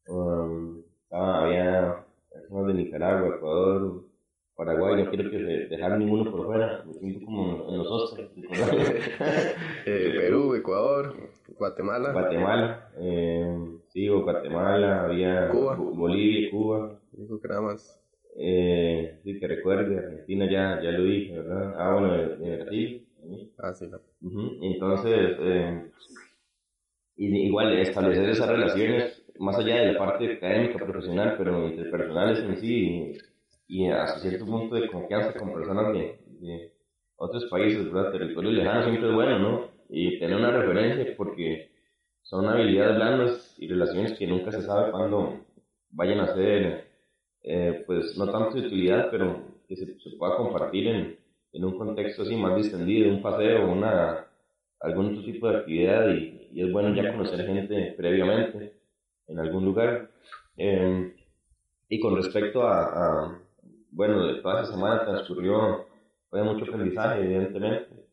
um, 0.08 0.80
estaba, 1.04 1.46
había 1.46 2.06
personas 2.32 2.68
de 2.68 2.74
Nicaragua, 2.74 3.36
Ecuador, 3.36 4.04
Paraguay, 4.56 5.04
no 5.04 5.10
quiero 5.10 5.30
que 5.30 5.38
dejar 5.38 5.98
ninguno 5.98 6.32
por 6.32 6.46
fuera, 6.46 6.84
me 6.86 6.94
siento 6.94 7.26
como 7.26 7.70
en 7.70 7.78
los 7.78 7.88
Oscars. 7.88 8.30
eh, 9.86 10.14
Perú, 10.16 10.56
Ecuador, 10.56 11.14
Guatemala. 11.58 12.14
Guatemala, 12.14 12.90
eh, 12.98 13.75
sí, 13.96 14.10
Guatemala, 14.10 15.06
había 15.06 15.48
Cuba. 15.50 15.76
Bolivia, 15.76 16.52
Cuba. 16.52 17.00
Dijo 17.14 17.40
que 17.40 17.48
nada 17.48 17.62
más. 17.62 18.02
Eh, 18.38 19.20
sí, 19.24 19.40
que 19.40 19.48
recuerde, 19.48 19.98
Argentina 19.98 20.46
ya, 20.52 20.82
ya 20.84 20.92
lo 20.92 21.06
dije, 21.06 21.32
¿verdad? 21.40 21.74
Ah, 21.78 21.94
bueno, 21.94 22.14
de, 22.14 22.58
Brasil. 22.58 23.08
Ah, 23.58 23.74
sí. 23.74 23.90
Ujú, 24.22 24.58
Entonces, 24.62 25.38
eh, 25.40 25.92
igual 27.16 27.78
establecer 27.80 28.30
esas 28.30 28.50
relaciones 28.50 29.26
más 29.40 29.58
allá 29.58 29.78
de 29.78 29.94
la 29.94 29.98
parte 30.00 30.34
académica, 30.34 30.86
profesional, 30.86 31.36
pero 31.38 31.66
interpersonales 31.70 32.40
en 32.40 32.58
sí 32.58 33.18
y, 33.70 33.84
y 33.86 33.90
hasta 33.90 34.20
cierto 34.20 34.46
punto 34.46 34.76
de 34.76 34.90
confianza 34.90 35.34
con 35.40 35.54
personas 35.54 35.94
de, 35.94 36.20
de 36.42 36.74
otros 37.16 37.46
países, 37.46 37.90
¿verdad? 37.92 38.12
Territorios 38.12 38.54
lejanos 38.56 38.86
siempre 38.86 39.08
es 39.08 39.16
bueno, 39.16 39.40
¿no? 39.40 39.68
Y 39.88 40.20
tener 40.20 40.36
una 40.36 40.52
referencia 40.52 41.16
porque 41.16 41.75
son 42.26 42.48
habilidades 42.48 42.96
blandas 42.96 43.56
y 43.60 43.68
relaciones 43.68 44.18
que 44.18 44.26
nunca 44.26 44.52
se 44.52 44.64
sabe 44.64 44.92
cuándo 44.92 45.42
vayan 45.92 46.22
a 46.22 46.34
ser, 46.34 46.88
eh, 47.44 47.84
pues 47.86 48.18
no 48.18 48.32
tanto 48.32 48.56
de 48.60 48.66
utilidad, 48.66 49.10
pero 49.12 49.44
que 49.68 49.76
se, 49.76 50.00
se 50.00 50.18
pueda 50.18 50.36
compartir 50.36 50.88
en, 50.88 51.20
en 51.54 51.66
un 51.66 51.78
contexto 51.78 52.24
así 52.24 52.36
más 52.36 52.56
distendido, 52.56 53.12
un 53.12 53.22
paseo, 53.22 53.72
una, 53.72 54.26
algún 54.80 55.12
otro 55.12 55.24
tipo 55.24 55.48
de 55.48 55.58
actividad 55.58 56.10
y, 56.10 56.50
y 56.52 56.62
es 56.64 56.72
bueno 56.72 56.96
ya 56.96 57.12
conocer 57.12 57.46
gente 57.46 57.94
previamente 57.96 58.74
en 59.28 59.40
algún 59.40 59.64
lugar. 59.66 60.10
Eh, 60.58 61.16
y 61.90 62.00
con 62.00 62.16
respecto 62.16 62.64
a, 62.64 62.86
a, 62.86 63.40
bueno, 63.92 64.26
de 64.26 64.42
toda 64.42 64.64
esa 64.64 64.74
semana 64.74 65.06
transcurrió, 65.06 65.86
fue 66.32 66.42
mucho 66.44 66.66
aprendizaje, 66.66 67.22
evidentemente, 67.22 68.08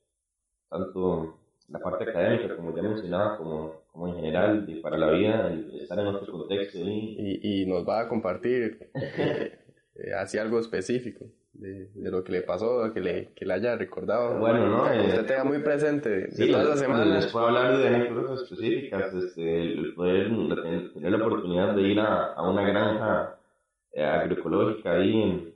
tanto 0.68 1.38
la 1.68 1.78
parte 1.78 2.04
académica, 2.10 2.56
como 2.56 2.74
ya 2.76 2.82
mencionaba, 2.82 3.36
como, 3.38 3.82
como 3.92 4.08
en 4.08 4.14
general, 4.16 4.64
y 4.68 4.80
para 4.80 4.98
la 4.98 5.10
vida, 5.10 5.48
el 5.52 5.70
estar 5.80 5.98
en 5.98 6.06
otro 6.06 6.30
contexto. 6.32 6.78
Y, 6.78 7.40
Y, 7.42 7.62
y 7.62 7.66
nos 7.66 7.86
va 7.88 8.00
a 8.00 8.08
compartir 8.08 8.90
eh, 8.94 9.58
eh, 9.96 10.38
algo 10.40 10.58
específico 10.58 11.26
de, 11.52 11.88
de 11.94 12.10
lo 12.10 12.24
que 12.24 12.32
le 12.32 12.42
pasó, 12.42 12.92
que 12.92 13.00
le, 13.00 13.32
que 13.34 13.44
le 13.44 13.54
haya 13.54 13.76
recordado. 13.76 14.38
Bueno, 14.38 14.66
¿no? 14.68 14.84
Que 14.90 14.98
Eh, 14.98 15.06
usted 15.08 15.26
tenga 15.26 15.44
muy 15.44 15.58
presente 15.60 16.08
de, 16.08 16.20
de 16.22 16.30
Sí, 16.32 16.50
toda 16.50 16.62
esa 16.62 16.70
les, 16.72 16.80
semana. 16.80 17.04
les 17.04 17.26
puedo 17.26 17.46
hablar 17.46 17.76
de 17.76 17.88
anécdotas 17.88 18.42
específicas, 18.42 19.14
este, 19.14 19.62
el 19.62 19.94
poder 19.94 20.28
tener 20.94 21.12
la 21.12 21.18
oportunidad 21.18 21.74
de 21.74 21.82
ir 21.82 22.00
a, 22.00 22.32
a 22.32 22.50
una 22.50 22.62
granja 22.66 23.38
eh, 23.92 24.02
agroecológica 24.04 24.92
ahí 24.92 25.20
en, 25.22 25.54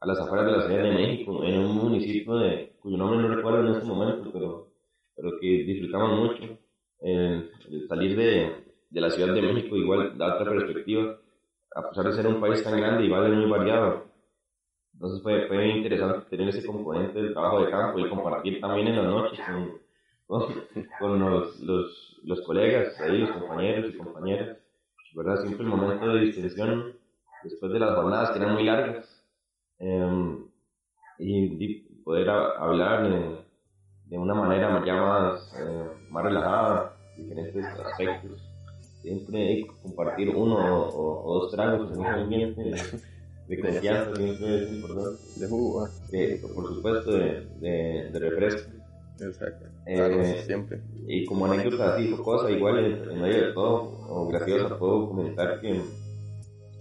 a 0.00 0.06
las 0.06 0.20
afueras 0.20 0.46
de 0.46 0.52
la 0.52 0.66
Ciudad 0.66 0.82
de 0.82 0.92
México, 0.92 1.42
en 1.44 1.58
un 1.60 1.76
municipio 1.76 2.36
de, 2.38 2.72
cuyo 2.80 2.96
nombre 2.98 3.18
no 3.26 3.34
recuerdo 3.34 3.60
en 3.66 3.74
este 3.74 3.84
momento, 3.86 4.30
pero, 4.32 4.69
pero 5.20 5.38
que 5.40 5.46
disfrutamos 5.46 6.18
mucho. 6.18 6.58
El, 7.00 7.50
el 7.70 7.88
salir 7.88 8.16
de, 8.16 8.52
de 8.90 9.00
la 9.00 9.10
Ciudad 9.10 9.34
de 9.34 9.42
México 9.42 9.76
igual 9.76 10.16
da 10.18 10.36
otra 10.36 10.50
perspectiva, 10.52 11.18
a 11.74 11.88
pesar 11.88 12.06
de 12.06 12.12
ser 12.12 12.26
un 12.26 12.40
país 12.40 12.62
tan 12.64 12.76
grande, 12.76 13.04
igual 13.06 13.32
es 13.32 13.38
muy 13.38 13.50
variado. 13.50 14.04
Entonces 14.94 15.22
fue, 15.22 15.46
fue 15.48 15.68
interesante 15.68 16.28
tener 16.30 16.48
ese 16.50 16.66
componente 16.66 17.22
del 17.22 17.32
trabajo 17.32 17.64
de 17.64 17.70
campo 17.70 17.98
y 17.98 18.08
compartir 18.08 18.60
también 18.60 18.88
en 18.88 18.96
las 18.96 19.06
noches 19.06 19.40
con, 19.46 19.78
con, 20.26 20.64
con 20.98 21.18
los, 21.20 21.60
los, 21.60 22.20
los 22.24 22.40
colegas, 22.42 23.00
ahí, 23.00 23.18
los 23.18 23.30
compañeros 23.30 23.90
y 23.94 23.96
compañeras. 23.96 24.58
¿verdad? 25.14 25.36
Siempre 25.42 25.64
el 25.64 25.70
momento 25.70 26.06
de 26.08 26.20
distensión 26.20 26.94
después 27.44 27.72
de 27.72 27.78
las 27.80 27.94
jornadas 27.96 28.30
que 28.30 28.38
eran 28.38 28.54
muy 28.54 28.64
largas 28.64 29.24
eh, 29.78 30.36
y, 31.18 31.64
y 31.64 31.80
poder 32.04 32.30
a- 32.30 32.52
hablar 32.58 33.08
de 33.08 33.29
una 34.32 34.42
manera 34.42 34.82
ya 34.84 34.94
más, 34.94 35.52
eh, 35.58 35.84
más 36.10 36.24
relajada, 36.24 36.96
diferentes 37.16 37.64
aspectos. 37.64 38.42
Siempre 39.02 39.66
compartir 39.82 40.28
uno 40.30 40.86
o, 40.86 41.40
dos 41.40 41.52
tragos 41.52 41.90
en 41.92 41.98
un 41.98 42.06
ambiente 42.06 42.62
de, 43.48 43.60
confianza, 43.60 44.14
siempre 44.14 44.62
es 44.62 44.72
importante. 44.72 45.18
De 45.36 45.48
jugo, 45.48 45.84
ah. 45.84 45.90
De- 46.10 46.40
por 46.54 46.68
supuesto, 46.68 47.12
de, 47.12 47.46
de, 47.60 48.10
de 48.12 48.18
refresco. 48.18 48.70
Exacto. 49.20 49.66
Eh, 49.86 50.42
siempre. 50.46 50.80
Y 51.06 51.24
como 51.24 51.46
anécdota 51.46 51.94
así, 51.94 52.10
cosa 52.10 52.50
igual 52.50 52.78
en, 52.78 53.10
en 53.10 53.20
medio 53.20 53.46
de 53.46 53.52
todo, 53.52 54.06
o 54.08 54.28
graciosa, 54.28 54.78
puedo 54.78 55.08
comentar 55.08 55.60
que, 55.60 55.80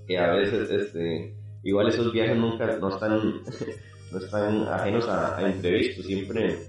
que 0.08 0.18
a 0.18 0.32
veces, 0.34 0.70
este, 0.70 1.34
igual 1.64 1.90
esos 1.90 2.12
viajes 2.12 2.38
nunca, 2.38 2.78
no 2.78 2.90
están, 2.90 3.42
no 4.12 4.18
están 4.20 4.68
ajenos 4.68 5.08
a, 5.08 5.38
a 5.38 5.50
imprevistos, 5.50 6.06
siempre, 6.06 6.69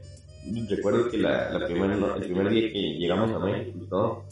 recuerdo 0.68 1.08
que 1.10 1.18
la, 1.18 1.50
la 1.58 1.66
primer, 1.66 1.96
no- 1.98 2.14
el 2.16 2.22
primer 2.22 2.48
día 2.48 2.72
que 2.72 2.78
llegamos 2.98 3.30
a 3.32 3.38
México 3.38 4.24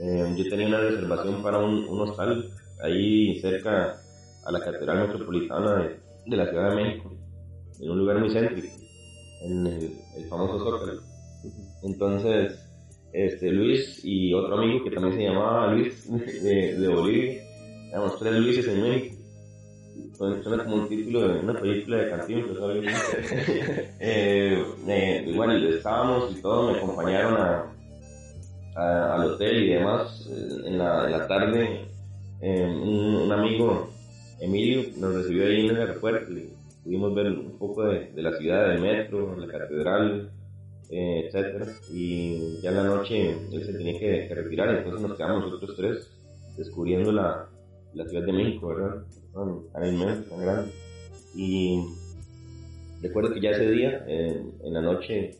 eh, 0.00 0.34
yo 0.36 0.44
tenía 0.50 0.66
una 0.68 0.80
reservación 0.80 1.42
para 1.42 1.58
un, 1.58 1.84
un 1.88 2.00
hostal 2.02 2.50
ahí 2.82 3.38
cerca 3.40 3.96
a 4.44 4.52
la 4.52 4.60
Catedral 4.60 5.08
Metropolitana 5.08 5.88
de, 6.26 6.36
la 6.36 6.46
Ciudad 6.48 6.70
de 6.70 6.76
México, 6.76 7.12
en 7.80 7.90
un 7.90 7.98
lugar 7.98 8.18
muy 8.18 8.30
céntrico, 8.30 8.76
en 9.42 9.66
el, 9.66 9.90
el 10.16 10.24
famoso 10.28 10.58
Zócalo. 10.58 11.00
Entonces, 11.82 12.58
este, 13.12 13.50
Luis 13.50 14.00
y 14.04 14.34
otro 14.34 14.58
amigo 14.58 14.84
que 14.84 14.90
también 14.90 15.14
se 15.16 15.22
llamaba 15.24 15.72
Luis 15.72 16.06
de, 16.42 16.78
de 16.78 16.88
Bolivia, 16.88 17.42
éramos 17.90 18.18
tres 18.18 18.34
Luises 18.34 18.68
en 18.68 18.82
México. 18.82 19.15
Suena 20.16 20.42
suena 20.42 20.64
como 20.64 20.76
un 20.76 20.88
título 20.88 21.28
de 21.28 21.40
una 21.40 21.60
película 21.60 21.96
de 21.98 22.12
así. 22.14 22.34
eh, 24.00 24.64
eh, 24.88 25.24
igual 25.26 25.64
estábamos 25.74 26.36
y 26.36 26.40
todo, 26.42 26.70
me 26.72 26.78
acompañaron 26.78 27.34
a, 27.34 27.72
a- 28.74 29.14
al 29.14 29.30
hotel 29.32 29.62
y 29.64 29.68
demás. 29.74 30.26
Eh, 30.30 30.62
En 30.66 30.78
la, 30.78 31.04
en 31.06 31.10
la 31.12 31.26
tarde, 31.28 31.80
eh, 32.40 32.64
un, 32.64 33.14
un 33.16 33.32
amigo, 33.32 33.90
Emilio, 34.40 34.84
nos 34.98 35.14
recibió 35.14 35.46
ahí 35.46 35.66
en 35.66 35.70
el 35.76 35.80
aeropuerto 35.80 36.32
y 36.32 36.50
pudimos 36.84 37.14
ver 37.14 37.26
un 37.32 37.58
poco 37.58 37.84
de, 37.84 38.10
de 38.12 38.22
la 38.22 38.36
ciudad, 38.38 38.68
del 38.68 38.80
metro, 38.80 39.36
la 39.36 39.46
catedral, 39.46 40.30
eh, 40.90 41.24
etcétera. 41.26 41.66
Y 41.92 42.60
ya 42.62 42.70
en 42.70 42.76
la 42.76 42.82
noche 42.84 43.30
él 43.52 43.64
se 43.64 43.72
tenía 43.74 43.98
que, 43.98 44.28
que 44.28 44.34
retirar, 44.34 44.68
entonces 44.70 45.00
nos 45.00 45.16
quedamos 45.16 45.44
nosotros 45.44 45.76
tres 45.76 46.10
descubriendo 46.56 47.12
la, 47.12 47.48
la 47.96 48.06
Ciudad 48.06 48.24
de 48.24 48.32
México, 48.32 48.68
¿verdad? 48.68 49.02
Tan, 49.34 49.72
tan 49.72 49.94
inmensa, 49.94 50.28
tan 50.28 50.40
grande. 50.40 50.72
Y 51.34 51.82
recuerdo 53.02 53.34
que 53.34 53.40
ya 53.40 53.50
ese 53.50 53.70
día, 53.70 54.04
en 54.06 54.72
la 54.72 54.80
noche, 54.80 55.32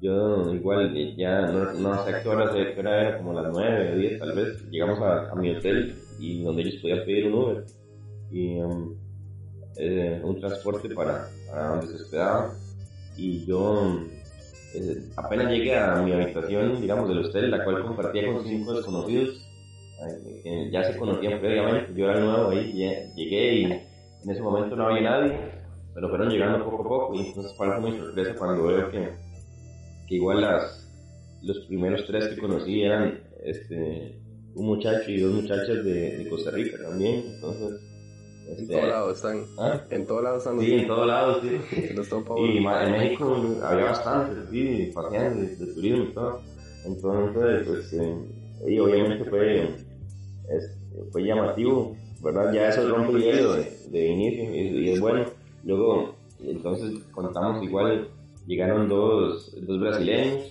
yo 0.00 0.52
igual 0.54 1.16
ya 1.16 1.46
no, 1.46 1.72
no 1.72 2.04
sé 2.04 2.14
a 2.14 2.22
qué 2.22 2.28
hora, 2.28 2.52
sé 2.52 2.78
hora 2.78 3.08
era, 3.08 3.18
como 3.18 3.32
las 3.32 3.50
9 3.52 3.92
o 3.92 3.96
10 3.96 4.18
tal 4.18 4.32
vez, 4.32 4.70
llegamos 4.70 4.98
a, 5.00 5.34
mi 5.34 5.50
hotel 5.50 5.94
y 6.18 6.42
donde 6.42 6.62
ellos 6.62 6.80
podían 6.82 7.04
pedir 7.04 7.26
un 7.26 7.34
Uber 7.34 7.64
y 8.30 8.60
um, 8.60 8.94
eh, 9.76 10.20
un 10.22 10.40
transporte 10.40 10.90
para, 10.90 11.28
para 11.50 11.68
donde 11.68 11.86
se 11.86 11.94
hospedaban 11.94 12.50
y 13.16 13.46
yo 13.46 14.00
eh, 14.74 15.08
apenas 15.16 15.50
llegué 15.50 15.76
a 15.76 16.02
mi 16.02 16.12
habitación, 16.12 16.80
digamos, 16.80 17.08
del 17.08 17.24
hotel, 17.24 17.50
la 17.50 17.64
cual 17.64 17.82
compartía 17.82 18.26
con 18.26 18.44
cinco 18.44 18.74
desconocidos, 18.74 19.48
eh, 20.44 20.68
ya 20.72 20.84
se 20.84 20.98
conocían 20.98 21.40
previamente, 21.40 21.92
yo 21.94 22.08
era 22.10 22.20
nuevo 22.20 22.50
ahí, 22.50 22.72
lle- 22.72 23.14
llegué 23.14 23.54
y 23.54 23.64
en 23.64 24.30
ese 24.30 24.42
momento 24.42 24.74
no 24.76 24.86
había 24.88 25.02
nadie, 25.02 25.38
pero 25.94 26.08
fueron 26.08 26.28
llegando 26.30 26.64
poco 26.64 26.82
a 26.82 26.88
poco 26.88 27.14
y 27.14 27.28
entonces 27.28 27.52
para 27.54 27.78
mi 27.80 27.96
sorpresa 27.96 28.34
cuando 28.36 28.64
veo 28.66 28.90
que, 28.90 29.08
que 30.08 30.14
igual 30.16 30.40
las, 30.40 30.90
los 31.42 31.58
primeros 31.66 32.04
tres 32.06 32.28
que 32.28 32.38
conocí 32.40 32.82
eran 32.82 33.20
este, 33.44 34.18
un 34.54 34.66
muchacho 34.66 35.10
y 35.10 35.20
dos 35.20 35.32
muchachas 35.34 35.84
de, 35.84 36.18
de 36.18 36.28
Costa 36.28 36.50
Rica 36.50 36.76
también, 36.82 37.24
entonces... 37.34 37.80
En 38.46 38.58
este, 38.60 38.74
todos 38.74 38.88
lados 38.88 39.16
están. 39.16 39.44
¿ah? 39.58 39.80
En 39.90 40.06
todos 40.06 40.22
lados 40.22 40.38
están 40.46 40.60
Sí, 40.60 40.72
en 40.74 40.86
todos 40.86 41.06
lados, 41.06 41.38
sí. 41.42 41.76
Y 42.36 42.56
en 42.58 42.92
México 42.92 43.36
había 43.62 43.84
bastante, 43.86 44.50
sí, 44.50 44.92
paseando 44.94 45.40
de, 45.40 45.56
de 45.56 45.66
turismo 45.72 46.04
y 46.04 46.12
todo. 46.12 46.40
Entonces, 46.84 47.66
pues, 47.66 47.92
eh, 47.94 48.16
y 48.66 48.78
obviamente 48.78 49.24
fue, 49.24 49.68
fue 51.10 51.24
llamativo, 51.24 51.96
¿verdad? 52.22 52.52
Ya 52.52 52.68
eso 52.68 52.88
rompe 52.88 53.12
el 53.12 53.22
hielo 53.22 53.54
de, 53.54 54.06
inicio 54.06 54.54
y, 54.54 54.86
y 54.86 54.90
es 54.90 55.00
bueno. 55.00 55.24
Luego, 55.64 56.14
entonces 56.40 57.02
contamos 57.12 57.62
igual, 57.62 58.08
llegaron 58.46 58.88
dos, 58.88 59.54
dos 59.66 59.80
brasileños 59.80 60.50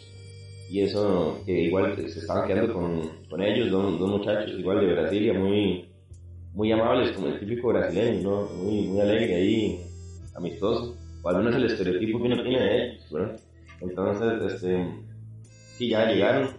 y 0.69 0.81
eso, 0.81 1.39
que 1.45 1.51
igual 1.51 1.95
se 1.95 2.19
estaban 2.19 2.47
quedando 2.47 2.73
con, 2.73 3.01
con 3.29 3.43
ellos, 3.43 3.69
dos, 3.69 3.99
dos 3.99 4.09
muchachos 4.09 4.57
igual 4.57 4.79
de 4.79 4.93
Brasilia, 4.93 5.33
muy, 5.33 5.87
muy 6.53 6.71
amables, 6.71 7.11
como 7.11 7.27
el 7.27 7.39
típico 7.39 7.67
brasileño, 7.67 8.29
¿no? 8.29 8.45
Muy, 8.55 8.87
muy 8.87 9.01
alegre 9.01 9.35
ahí, 9.35 9.81
amistoso, 10.35 10.95
o 11.21 11.29
al 11.29 11.37
menos 11.37 11.55
el 11.55 11.65
estereotipo 11.65 12.19
que 12.19 12.25
uno 12.25 12.41
tiene 12.41 12.59
de 12.59 12.85
ellos, 12.87 13.11
¿verdad? 13.11 13.39
Entonces, 13.81 14.53
este, 14.53 14.87
sí, 15.77 15.89
ya 15.89 16.11
llegaron, 16.11 16.49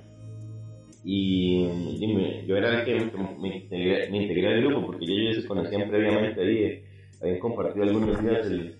y 1.06 1.66
dime, 1.98 2.46
yo 2.46 2.56
era 2.56 2.80
el 2.80 2.84
que 2.86 2.94
me, 3.38 3.56
integré, 3.56 4.10
me 4.10 4.22
integré 4.22 4.54
al 4.54 4.62
grupo 4.62 4.86
porque 4.86 5.04
ellos 5.04 5.36
se 5.36 5.46
conocían 5.46 5.90
previamente 5.90 6.40
ahí, 6.40 6.62
eh, 6.64 6.84
habían 7.20 7.38
compartido 7.40 7.84
algunos 7.84 8.22
días 8.22 8.46
el, 8.46 8.74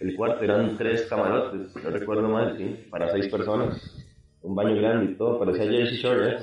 el 0.00 0.16
cuarto, 0.16 0.44
eran 0.44 0.78
tres 0.78 1.02
camarotes, 1.10 1.74
no 1.74 1.90
recuerdo 1.90 2.28
mal, 2.28 2.56
¿sí? 2.56 2.86
para 2.88 3.10
seis 3.10 3.26
personas, 3.26 4.06
un 4.42 4.54
baño 4.54 4.76
grande 4.76 5.12
y 5.12 5.14
todo, 5.16 5.40
parecía 5.40 5.68
Jersey 5.68 5.98
Shore, 5.98 6.28
¿eh? 6.28 6.38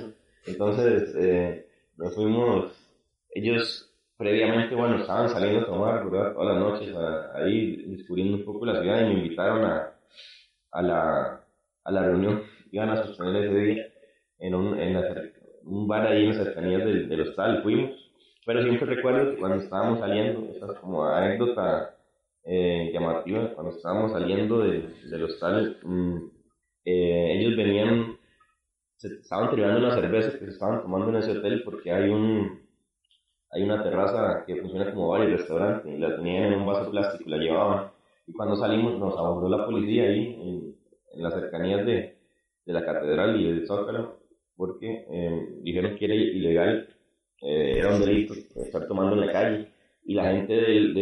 entonces 0.47 1.15
eh, 1.17 1.65
nos 1.95 2.13
fuimos, 2.13 2.73
ellos 3.33 3.89
previamente, 4.17 4.75
bueno, 4.75 4.97
estaban 4.97 5.29
saliendo 5.29 5.61
a 5.61 5.65
tomar, 5.65 6.11
¿verdad? 6.11 6.33
Todas 6.33 6.55
las 6.55 6.63
noches, 6.63 6.95
ahí 7.35 7.85
descubriendo 7.88 8.35
un 8.38 8.43
poco 8.43 8.65
la 8.65 8.81
ciudad 8.81 9.01
y 9.01 9.13
me 9.13 9.23
invitaron 9.23 9.63
a, 9.63 9.93
a, 10.71 10.81
la, 10.81 11.41
a 11.85 11.91
la 11.91 12.03
reunión, 12.03 12.43
iban 12.69 12.89
a 12.89 13.01
sostener 13.01 13.45
ese 13.45 13.59
día 13.59 13.90
en 14.41 14.55
un, 14.55 14.79
en 14.79 14.98
un 15.63 15.88
bar 15.88 16.07
ahí 16.07 16.24
en 16.24 16.29
las 16.29 16.38
cercanías 16.43 16.83
del, 16.83 17.07
del 17.07 17.21
hostal, 17.21 17.62
fuimos. 17.63 17.91
Pero 18.45 18.63
siempre 18.63 18.95
recuerdo 18.95 19.31
que 19.31 19.38
cuando 19.38 19.57
estábamos 19.63 20.00
saliendo, 20.00 20.51
esta 20.51 20.74
es 20.74 20.79
como 20.79 21.05
anécdota 21.05 21.95
eh, 22.43 22.89
llamativa, 22.91 23.53
cuando 23.53 23.75
estábamos 23.75 24.12
saliendo 24.12 24.60
de, 24.60 24.88
del 25.10 25.24
hostal, 25.24 25.77
mm, 25.83 26.17
eh, 26.86 27.33
ellos 27.38 27.55
venían, 27.55 28.17
se 28.98 29.10
estaban 29.10 29.53
tirando 29.53 29.79
unas 29.79 29.93
cervezas 29.93 30.33
que 30.33 30.45
se 30.45 30.51
estaban 30.51 30.81
tomando 30.81 31.10
en 31.10 31.17
ese 31.17 31.38
hotel 31.38 31.62
porque 31.63 31.91
hay 31.91 32.10
un 32.10 32.62
hay 33.53 33.63
una 33.63 33.83
terraza 33.83 34.45
que 34.48 34.55
funciona 34.55 34.91
como 34.93 35.10
bar 35.10 35.27
y 35.27 35.33
restaurante 35.33 35.89
y 35.93 35.98
la 35.98 36.15
tenían 36.15 36.53
en 36.53 36.62
un 36.62 36.65
vaso 36.65 36.89
plástico, 36.89 37.29
la 37.29 37.38
llevaban. 37.38 37.91
Y 38.25 38.31
cuando 38.31 38.55
salimos 38.55 38.98
nos 38.98 39.17
abordó 39.17 39.50
la 39.50 39.65
policía 39.65 40.03
ahí 40.03 40.36
en, 40.41 40.75
en 41.13 41.24
las 41.24 41.33
cercanías 41.33 41.86
de, 41.86 42.17
de 42.65 42.74
la 42.74 42.86
catedral 42.86 43.39
y 43.39 43.51
del 43.51 43.67
Zócalo 43.67 44.20
porque 44.61 45.07
eh, 45.09 45.55
dijeron 45.63 45.95
que 45.95 46.05
era 46.05 46.13
ilegal, 46.13 46.87
eh, 47.41 47.79
era 47.79 47.95
un 47.95 47.99
delito 47.99 48.35
estar 48.35 48.87
tomando 48.87 49.13
en 49.15 49.25
la 49.25 49.31
calle. 49.31 49.69
Y 50.05 50.13
la 50.13 50.25
gente 50.33 50.53
del, 50.53 50.93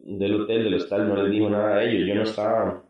del, 0.00 0.40
hotel, 0.40 0.64
del 0.64 0.74
hostal, 0.74 1.08
no 1.08 1.22
les 1.22 1.30
dijo 1.30 1.48
nada 1.48 1.76
a 1.76 1.84
ellos. 1.84 2.08
Yo 2.08 2.16
no 2.16 2.22
estaba, 2.22 2.82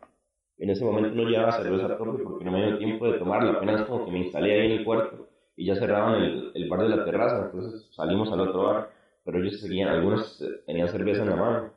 en 0.57 0.69
ese 0.71 0.83
momento 0.83 1.09
no 1.09 1.29
llevaba 1.29 1.51
cerveza 1.51 1.95
propia 1.99 2.23
porque 2.23 2.45
no 2.45 2.51
me 2.51 2.65
dio 2.65 2.79
tiempo 2.79 3.11
de 3.11 3.19
tomarla, 3.19 3.51
apenas 3.51 3.83
como 3.83 4.05
que 4.05 4.11
me 4.11 4.23
instalé 4.23 4.53
ahí 4.59 4.65
en 4.65 4.79
el 4.79 4.83
cuarto 4.83 5.29
y 5.55 5.67
ya 5.67 5.75
cerraban 5.75 6.19
el, 6.19 6.51
el 6.55 6.67
bar 6.67 6.81
de 6.81 6.89
la 6.89 7.05
terraza, 7.05 7.45
entonces 7.45 7.87
salimos 7.93 8.31
al 8.31 8.39
otro 8.39 8.63
bar, 8.63 8.89
pero 9.23 9.37
ellos 9.37 9.61
seguían, 9.61 9.89
algunos 9.89 10.43
tenían 10.65 10.89
cerveza 10.89 11.21
en 11.21 11.29
la 11.29 11.35
mano. 11.35 11.73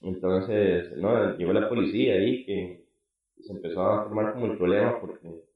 Entonces, 0.00 0.96
no, 0.96 1.36
llegó 1.36 1.52
la 1.52 1.68
policía 1.68 2.14
ahí 2.14 2.44
que 2.44 2.84
se 3.40 3.52
empezó 3.52 3.82
a 3.82 4.04
formar 4.04 4.34
como 4.34 4.46
el 4.46 4.56
problema 4.56 5.00
porque 5.00 5.47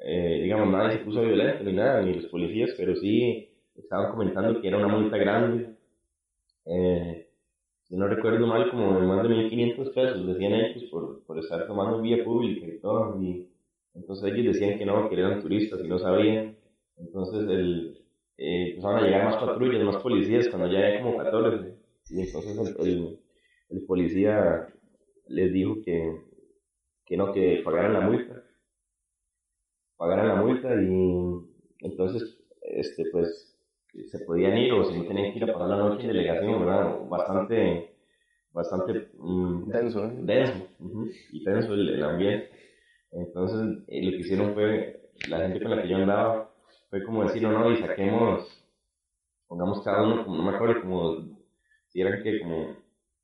eh, 0.00 0.40
digamos, 0.42 0.68
nadie 0.68 0.98
se 0.98 1.04
puso 1.04 1.22
violento 1.22 1.64
ni 1.64 1.72
nada, 1.72 2.02
ni 2.02 2.14
los 2.14 2.26
policías, 2.26 2.70
pero 2.76 2.94
sí 2.96 3.48
estaban 3.74 4.12
comentando 4.12 4.60
que 4.60 4.68
era 4.68 4.78
una 4.78 4.88
multa 4.88 5.16
grande. 5.16 5.74
Eh, 6.66 7.26
si 7.84 7.96
no 7.96 8.06
recuerdo 8.06 8.46
mal, 8.46 8.70
como 8.70 9.00
más 9.00 9.22
de 9.22 9.28
1.500 9.30 9.94
pesos, 9.94 10.26
decían 10.26 10.54
ellos, 10.54 10.84
por, 10.90 11.24
por 11.24 11.38
estar 11.38 11.66
tomando 11.66 12.00
vía 12.00 12.22
pública 12.24 12.66
y 12.66 12.78
todo. 12.80 13.20
Y 13.20 13.48
entonces 13.94 14.32
ellos 14.32 14.54
decían 14.54 14.78
que 14.78 14.86
no, 14.86 15.08
que 15.08 15.16
eran 15.16 15.40
turistas 15.40 15.80
y 15.82 15.88
no 15.88 15.98
sabían. 15.98 16.56
Entonces 16.96 17.48
el, 17.48 18.04
eh, 18.36 18.70
empezaron 18.70 18.98
a 18.98 19.02
llegar 19.02 19.24
más 19.24 19.36
patrullas, 19.36 19.82
más 19.82 19.96
policías, 20.02 20.48
cuando 20.48 20.70
ya 20.70 20.78
había 20.78 21.02
como 21.02 21.16
14. 21.16 21.74
Y 22.10 22.20
entonces 22.20 22.76
el, 22.78 23.18
el, 23.70 23.86
policía 23.86 24.68
les 25.26 25.52
dijo 25.52 25.76
que, 25.84 26.20
que 27.04 27.16
no, 27.16 27.32
que 27.32 27.62
pagaran 27.64 27.94
la 27.94 28.00
multa 28.00 28.44
pagaran 29.98 30.28
la 30.28 30.36
multa 30.36 30.68
y 30.80 31.48
entonces, 31.80 32.38
este, 32.62 33.04
pues, 33.12 33.54
se 34.06 34.18
podían 34.20 34.56
ir 34.56 34.72
o 34.72 34.84
si 34.84 34.96
no 34.96 35.06
tenían 35.06 35.32
que 35.32 35.38
ir 35.38 35.44
a 35.44 35.52
pasar 35.52 35.68
la 35.68 35.76
noche 35.76 36.02
en 36.02 36.08
delegación, 36.08 36.60
¿verdad? 36.60 36.98
Bastante, 37.08 37.94
bastante 38.52 39.10
mm, 39.18 39.68
denso, 39.68 40.04
¿eh? 40.04 40.12
denso 40.20 40.68
y 41.32 41.44
tenso 41.44 41.74
el, 41.74 42.02
ambiente. 42.02 42.50
Entonces, 43.10 43.84
eh, 43.88 44.02
lo 44.04 44.10
que 44.12 44.18
hicieron 44.18 44.54
fue, 44.54 45.10
la 45.28 45.40
gente 45.40 45.60
con 45.60 45.70
la 45.74 45.82
que 45.82 45.88
yo 45.88 45.96
andaba, 45.96 46.50
fue 46.90 47.02
como 47.04 47.24
decir, 47.24 47.42
no, 47.42 47.52
no, 47.52 47.70
y 47.70 47.78
saquemos, 47.78 48.46
pongamos 49.46 49.82
cada 49.82 50.02
uno, 50.02 50.24
como, 50.24 50.36
no 50.36 50.42
me 50.50 50.56
acuerdo, 50.56 50.80
como, 50.82 51.26
si 51.88 52.00
eran 52.00 52.22
que 52.22 52.40
como 52.40 52.76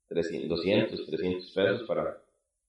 300, 0.09 0.49
200, 0.49 1.05
300 1.05 1.51
pesos 1.51 1.87
para, 1.87 2.17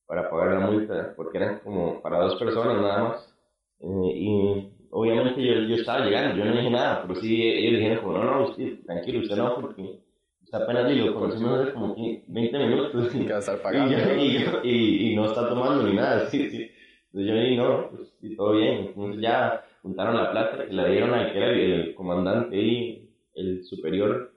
para 0.06 0.30
pagar 0.30 0.60
la 0.60 0.70
multa, 0.70 1.14
porque 1.16 1.38
eran 1.38 1.58
como 1.60 2.00
para 2.02 2.20
dos 2.20 2.36
personas 2.36 2.80
nada 2.80 3.02
más. 3.02 3.35
Eh, 3.80 4.12
y 4.14 4.72
obviamente 4.90 5.42
yo, 5.42 5.54
yo, 5.60 5.74
estaba 5.76 6.04
llegando, 6.04 6.36
yo 6.36 6.44
no 6.44 6.56
dije 6.56 6.70
nada, 6.70 7.02
pero 7.02 7.20
sí 7.20 7.42
ellos 7.42 7.80
dijeron 7.80 8.04
como, 8.04 8.18
no, 8.18 8.24
no, 8.24 8.48
usted, 8.48 8.84
tranquilo, 8.86 9.20
usted 9.20 9.36
no, 9.36 9.54
porque 9.60 10.00
está 10.42 10.58
apenas 10.58 10.90
y 10.92 10.94
lo 10.96 11.14
conocimos 11.14 11.70
como 11.70 11.94
20 11.94 12.58
minutos. 12.58 13.14
Y, 13.14 13.18
y, 13.18 14.70
y, 14.70 15.12
y, 15.12 15.16
no 15.16 15.26
está 15.26 15.48
tomando 15.48 15.82
ni 15.84 15.94
nada, 15.94 16.26
sí, 16.30 16.48
sí. 16.50 16.70
Entonces 17.12 17.34
yo 17.34 17.40
dije, 17.40 17.56
no, 17.56 17.90
pues 17.90 18.36
todo 18.36 18.52
bien. 18.52 18.86
Entonces 18.88 19.22
ya 19.22 19.64
juntaron 19.82 20.16
la 20.16 20.30
plata 20.30 20.66
que 20.66 20.72
la 20.72 20.88
dieron 20.88 21.14
a 21.14 21.32
que 21.32 21.38
era 21.38 21.50
el, 21.50 21.94
comandante 21.94 22.56
y 22.56 23.10
el 23.34 23.64
superior 23.64 24.32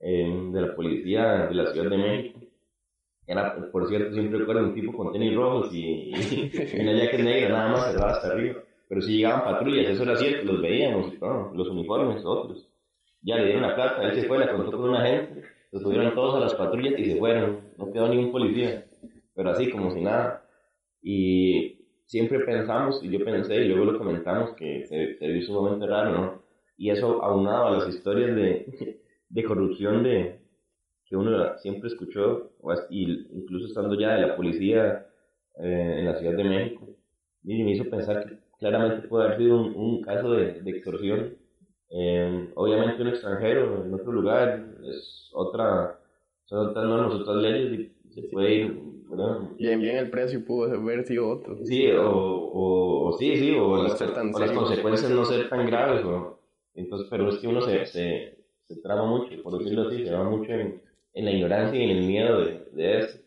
eh, 0.00 0.48
de 0.52 0.60
la 0.60 0.74
policía 0.74 1.46
de 1.46 1.54
la 1.54 1.72
Ciudad 1.72 1.90
de 1.90 1.98
México. 1.98 2.40
Era, 3.26 3.54
por 3.70 3.88
cierto, 3.88 4.12
siempre 4.12 4.40
recuerdo 4.40 4.64
un 4.64 4.74
tipo 4.74 4.92
con 4.92 5.12
tenis 5.12 5.34
rojos 5.36 5.72
y, 5.72 6.10
y 6.10 6.80
una 6.80 6.92
jacket 6.94 7.20
negra, 7.20 7.48
nada 7.50 7.68
más, 7.70 7.92
se 7.92 7.98
va 7.98 8.10
hasta 8.10 8.28
arriba 8.28 8.60
pero 8.90 9.02
si 9.02 9.18
llegaban 9.18 9.44
patrullas, 9.44 9.88
eso 9.88 10.02
era 10.02 10.16
cierto, 10.16 10.52
los 10.52 10.60
veíamos, 10.60 11.12
los 11.54 11.68
uniformes, 11.68 12.24
otros. 12.24 12.68
Ya 13.22 13.36
le 13.36 13.44
dieron 13.44 13.62
la 13.62 13.76
plata, 13.76 14.02
él 14.02 14.20
se 14.20 14.26
fue, 14.26 14.40
la 14.40 14.50
contó 14.50 14.72
con 14.72 14.90
una 14.90 15.06
gente, 15.06 15.44
los 15.70 15.80
tuvieron 15.80 16.12
todos 16.12 16.34
a 16.34 16.40
las 16.40 16.54
patrullas 16.56 16.98
y 16.98 17.04
se 17.04 17.16
fueron, 17.16 17.60
no 17.78 17.92
quedó 17.92 18.08
ningún 18.08 18.32
policía, 18.32 18.84
pero 19.32 19.50
así 19.50 19.70
como 19.70 19.92
si 19.92 20.00
nada. 20.00 20.44
Y 21.00 21.86
siempre 22.06 22.40
pensamos, 22.40 23.00
y 23.04 23.10
yo 23.10 23.24
pensé, 23.24 23.62
y 23.62 23.68
luego 23.68 23.92
lo 23.92 23.96
comentamos, 23.96 24.54
que 24.54 24.84
se, 24.86 25.14
se 25.18 25.28
vio 25.28 25.42
sumamente 25.42 25.86
raro, 25.86 26.10
¿no? 26.10 26.42
Y 26.76 26.90
eso 26.90 27.22
aunado 27.22 27.68
a 27.68 27.70
las 27.70 27.88
historias 27.88 28.34
de, 28.34 28.98
de 29.28 29.44
corrupción 29.44 30.02
de, 30.02 30.40
que 31.04 31.14
uno 31.16 31.56
siempre 31.58 31.86
escuchó, 31.86 32.50
y 32.90 33.04
incluso 33.36 33.68
estando 33.68 33.94
ya 33.94 34.14
de 34.16 34.26
la 34.26 34.34
policía 34.34 35.06
eh, 35.60 35.96
en 36.00 36.06
la 36.06 36.16
Ciudad 36.16 36.34
de 36.34 36.42
México, 36.42 36.88
y 37.44 37.62
me 37.62 37.70
hizo 37.70 37.88
pensar 37.88 38.26
que 38.26 38.49
claramente 38.60 39.08
puede 39.08 39.24
haber 39.24 39.38
sido 39.38 39.60
un, 39.60 39.74
un 39.74 40.02
caso 40.02 40.30
de, 40.32 40.60
de 40.60 40.70
extorsión. 40.70 41.34
Eh, 41.90 42.50
obviamente 42.54 43.02
un 43.02 43.08
extranjero 43.08 43.84
en 43.84 43.92
otro 43.92 44.12
lugar 44.12 44.64
es 44.84 45.28
otra, 45.32 45.98
son 46.44 46.68
otras 46.68 46.84
normas, 46.84 47.20
otras 47.20 47.36
leyes 47.38 47.90
y 48.06 48.12
se 48.12 48.22
puede 48.28 48.54
ir. 48.54 48.90
Bien, 49.58 49.80
bien 49.80 49.96
el 49.96 50.08
precio 50.08 50.44
pudo 50.44 50.72
haber 50.72 51.04
sido 51.04 51.28
otro. 51.28 51.56
Sí, 51.64 51.90
o, 51.90 53.08
o, 53.08 53.12
sí, 53.18 53.36
sí, 53.36 53.56
o, 53.58 53.82
las, 53.82 54.00
las, 54.00 54.52
consecuencias 54.52 55.10
no 55.10 55.24
ser 55.24 55.48
tan 55.48 55.66
graves. 55.66 56.04
O, 56.04 56.38
entonces, 56.74 57.08
pero 57.10 57.28
es 57.28 57.38
que 57.38 57.48
uno 57.48 57.60
se, 57.60 57.86
se, 57.86 58.38
se 58.68 58.76
trama 58.80 59.06
mucho, 59.06 59.42
por 59.42 59.58
decirlo 59.58 59.88
así, 59.88 60.04
se 60.04 60.12
va 60.12 60.22
mucho 60.22 60.52
en, 60.52 60.80
en 61.14 61.24
la 61.24 61.32
ignorancia 61.32 61.80
y 61.80 61.90
en 61.90 61.90
el 61.90 62.06
miedo 62.06 62.44
de, 62.44 62.64
de 62.70 62.98
eso. 63.00 63.18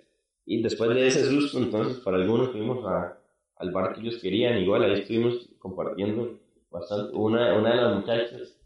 Y 0.45 0.63
después 0.63 0.89
de 0.91 1.05
ese 1.05 1.25
susto, 1.25 1.57
entonces, 1.57 1.97
para 1.99 2.15
algunos 2.15 2.51
fuimos 2.51 2.85
a, 2.85 3.17
al 3.57 3.71
bar 3.71 3.93
que 3.93 4.01
ellos 4.01 4.19
querían. 4.21 4.57
Igual 4.59 4.83
ahí 4.83 5.01
estuvimos 5.01 5.49
compartiendo 5.59 6.39
bastante. 6.71 7.15
Una, 7.15 7.55
una 7.57 7.69
de 7.71 7.81
las 7.81 7.95
muchachas, 7.95 8.59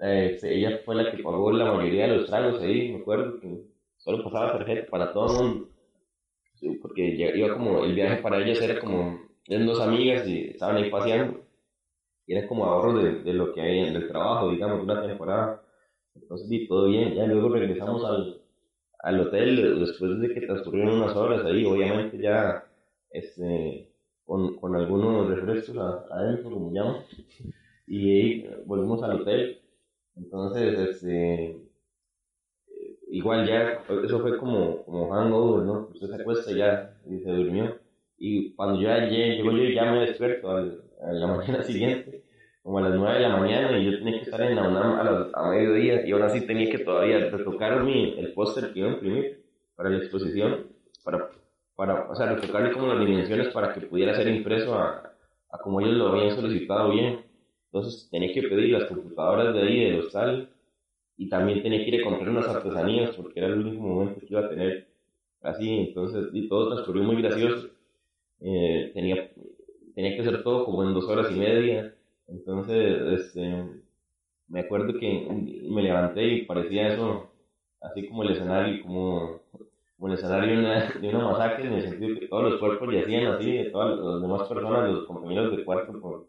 eh, 0.00 0.38
ella 0.42 0.80
fue 0.84 0.94
la 0.96 1.10
que 1.10 1.22
pagó 1.22 1.52
la 1.52 1.72
mayoría 1.72 2.06
de 2.08 2.16
los 2.18 2.26
tragos 2.26 2.60
ahí, 2.62 2.92
me 2.92 3.00
acuerdo 3.00 3.38
que 3.40 3.64
solo 3.98 4.24
pasaba 4.24 4.52
tarjeta 4.58 4.90
para 4.90 5.12
todo 5.12 5.26
el 5.42 5.48
mundo. 5.48 5.68
porque 6.82 7.02
iba 7.36 7.54
como, 7.54 7.84
el 7.84 7.94
viaje 7.94 8.22
para 8.22 8.38
ellas 8.42 8.60
era 8.62 8.80
como, 8.80 9.20
eran 9.46 9.66
dos 9.66 9.80
amigas 9.80 10.26
y 10.28 10.50
estaban 10.50 10.76
ahí 10.76 10.90
paseando. 10.90 11.40
Y 12.26 12.34
era 12.36 12.48
como 12.48 12.64
ahorro 12.64 12.94
de, 13.02 13.22
de 13.22 13.32
lo 13.34 13.52
que 13.52 13.60
hay 13.60 13.80
en 13.80 13.96
el 13.96 14.08
trabajo, 14.08 14.50
digamos, 14.50 14.82
una 14.82 15.02
temporada. 15.02 15.62
Entonces, 16.14 16.48
sí, 16.48 16.66
todo 16.68 16.88
bien. 16.88 17.14
Ya 17.14 17.26
luego 17.26 17.48
regresamos 17.50 18.04
al, 18.04 18.42
al 19.00 19.20
hotel 19.20 19.80
después 19.80 20.18
de 20.20 20.34
que 20.34 20.42
transcurrieron 20.46 20.96
unas 20.96 21.16
horas 21.16 21.44
ahí. 21.44 21.64
Obviamente 21.64 22.18
ya, 22.18 22.64
este, 23.10 23.89
con, 24.30 24.54
con 24.58 24.76
algunos 24.76 25.28
refrescos 25.28 25.76
adentro, 26.08 26.52
como 26.52 26.72
llaman, 26.72 27.02
y 27.88 28.10
ahí 28.12 28.50
volvimos 28.64 29.02
al 29.02 29.20
hotel. 29.20 29.58
Entonces, 30.14 30.78
este, 30.78 31.56
igual 33.08 33.48
ya, 33.48 33.82
eso 34.04 34.20
fue 34.20 34.38
como, 34.38 34.84
como 34.84 35.10
hangover, 35.10 35.64
¿no? 35.66 35.88
Usted 35.92 36.06
se 36.06 36.22
acuesta 36.22 36.52
ya 36.52 36.96
y 37.10 37.18
se 37.18 37.28
durmió. 37.28 37.76
Y 38.18 38.52
cuando 38.54 38.80
yo 38.80 38.88
llegué, 38.88 39.34
llegó 39.34 39.50
yo 39.50 39.64
ya 39.64 39.90
me 39.90 40.06
despierto 40.06 40.48
a 40.48 41.12
la 41.12 41.26
mañana 41.36 41.64
siguiente, 41.64 42.22
como 42.62 42.78
a 42.78 42.82
las 42.82 42.94
9 42.94 43.14
de 43.14 43.28
la 43.28 43.36
mañana, 43.36 43.76
y 43.80 43.84
yo 43.84 43.98
tenía 43.98 44.20
que 44.20 44.26
estar 44.26 44.42
en 44.42 44.54
la 44.54 44.68
UNAM 44.68 44.92
a, 44.92 45.30
a 45.34 45.50
mediodía, 45.50 46.06
y 46.06 46.12
ahora 46.12 46.28
sí 46.28 46.46
tenía 46.46 46.70
que 46.70 46.78
todavía 46.78 47.30
retocar 47.30 47.82
mi, 47.82 48.16
el 48.16 48.32
póster 48.32 48.72
que 48.72 48.78
iba 48.78 48.90
a 48.90 48.92
imprimir 48.92 49.42
para 49.74 49.90
la 49.90 49.96
exposición, 49.96 50.68
para 51.02 51.30
para, 51.80 52.10
o 52.10 52.14
sea, 52.14 52.26
retocarle 52.34 52.72
como 52.72 52.88
las 52.88 53.00
dimensiones 53.00 53.48
para 53.54 53.72
que 53.72 53.80
pudiera 53.80 54.14
ser 54.14 54.28
impreso 54.28 54.74
a, 54.74 55.14
a 55.50 55.58
como 55.60 55.80
ellos 55.80 55.94
lo 55.94 56.08
habían 56.08 56.36
solicitado 56.36 56.90
bien. 56.90 57.20
Entonces 57.72 58.06
tenía 58.10 58.34
que 58.34 58.42
pedir 58.42 58.68
las 58.68 58.84
computadoras 58.84 59.54
de 59.54 59.62
ahí, 59.62 59.84
del 59.84 60.00
hostal, 60.00 60.50
y 61.16 61.30
también 61.30 61.62
tenía 61.62 61.82
que 61.82 61.88
ir 61.88 62.02
a 62.02 62.04
comprar 62.04 62.28
unas 62.28 62.48
artesanías 62.48 63.16
porque 63.16 63.40
era 63.40 63.48
el 63.48 63.60
único 63.60 63.82
momento 63.82 64.20
que 64.20 64.26
iba 64.28 64.40
a 64.40 64.50
tener 64.50 64.88
así, 65.40 65.70
entonces, 65.70 66.28
y 66.34 66.50
todo 66.50 66.74
transcurrió 66.74 67.02
muy 67.02 67.22
gracioso. 67.22 67.70
Eh, 68.42 68.90
tenía, 68.92 69.30
tenía 69.94 70.14
que 70.14 70.20
hacer 70.20 70.42
todo 70.42 70.66
como 70.66 70.82
en 70.82 70.92
dos 70.92 71.08
horas 71.08 71.32
y 71.34 71.38
media, 71.38 71.94
entonces, 72.26 73.20
este, 73.20 73.64
me 74.48 74.60
acuerdo 74.60 74.98
que 74.98 75.26
me 75.66 75.82
levanté 75.82 76.26
y 76.26 76.44
parecía 76.44 76.88
eso, 76.92 77.30
así 77.80 78.06
como 78.06 78.22
el 78.22 78.32
escenario, 78.32 78.82
como, 78.82 79.40
como 80.00 80.14
el 80.14 80.18
escenario 80.18 80.56
de 80.56 80.64
una, 80.64 80.88
de 80.88 81.08
una 81.10 81.24
masacre, 81.26 81.66
en 81.66 81.74
el 81.74 81.82
sentido 81.82 82.18
que 82.18 82.26
todos 82.26 82.50
los 82.50 82.58
cuerpos 82.58 82.90
yacían 82.90 83.34
así, 83.34 83.52
de 83.52 83.64
todas 83.66 83.98
las 83.98 84.22
demás 84.22 84.48
personas, 84.48 84.90
los 84.90 85.04
compañeros 85.04 85.54
de 85.54 85.62
cuarto, 85.62 86.00
por, 86.00 86.26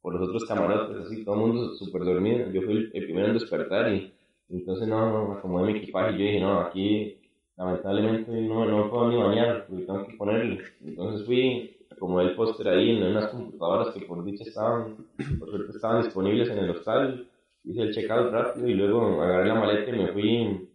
por 0.00 0.14
los 0.14 0.26
otros 0.26 0.46
camarotes, 0.46 1.04
así, 1.04 1.22
todo 1.22 1.34
el 1.34 1.40
mundo 1.42 1.74
súper 1.74 2.04
dormido. 2.04 2.50
Yo 2.50 2.62
fui 2.62 2.90
el, 2.94 3.04
primero 3.04 3.26
en 3.26 3.34
despertar 3.34 3.92
y, 3.92 4.14
entonces 4.48 4.88
no, 4.88 5.10
no, 5.10 5.32
acomodé 5.34 5.72
mi 5.72 5.78
equipaje 5.78 6.12
yo 6.12 6.24
dije, 6.24 6.40
no, 6.40 6.60
aquí 6.60 7.18
lamentablemente 7.58 8.32
no, 8.32 8.64
no 8.64 8.88
puedo 8.88 9.10
ni 9.10 9.16
bañar, 9.16 9.66
porque 9.68 9.84
tengo 9.84 10.06
que 10.06 10.14
ponerle. 10.14 10.62
Entonces 10.82 11.26
fui, 11.26 11.76
acomodé 11.90 12.30
el 12.30 12.34
póster 12.34 12.68
ahí 12.68 12.96
en 12.96 13.02
unas 13.02 13.26
computadoras 13.30 13.94
que 13.94 14.06
por 14.06 14.24
dicha 14.24 14.44
estaban, 14.44 14.96
por 15.38 15.50
suerte 15.50 15.72
estaban 15.72 16.02
disponibles 16.02 16.48
en 16.48 16.58
el 16.58 16.70
hostal, 16.70 17.28
hice 17.62 17.82
el 17.82 17.94
checkout 17.94 18.32
rápido 18.32 18.66
y 18.66 18.74
luego 18.74 19.20
agarré 19.20 19.48
la 19.48 19.54
maleta 19.54 19.94
y 19.94 19.98
me 19.98 20.12
fui, 20.12 20.68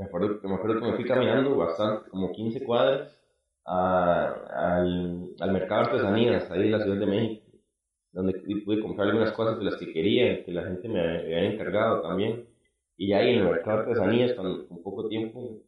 me 0.00 0.06
acuerdo, 0.06 0.40
me 0.42 0.54
acuerdo 0.54 0.80
que 0.80 0.86
me 0.86 0.96
fui 0.96 1.04
caminando 1.04 1.56
bastante, 1.56 2.10
como 2.10 2.32
15 2.32 2.64
cuadras, 2.64 3.16
al, 3.64 5.30
al 5.38 5.52
mercado 5.52 5.82
de 5.82 5.86
artesanías, 5.88 6.50
ahí 6.50 6.62
en 6.62 6.72
la 6.72 6.82
Ciudad 6.82 6.98
de 6.98 7.06
México 7.06 7.50
donde 8.12 8.32
pude 8.64 8.80
comprar 8.80 9.08
algunas 9.08 9.32
cosas 9.32 9.58
de 9.58 9.64
las 9.64 9.76
que 9.76 9.92
quería, 9.92 10.44
que 10.44 10.52
la 10.52 10.64
gente 10.64 10.88
me 10.88 11.00
había 11.00 11.44
encargado 11.44 12.02
también. 12.02 12.46
Y 12.96 13.12
ahí 13.12 13.34
en 13.34 13.40
el 13.40 13.44
mercado 13.44 13.78
de 13.78 13.82
artesanías, 13.82 14.32
con, 14.34 14.66
con 14.66 14.82
poco 14.82 15.08
tiempo 15.08 15.60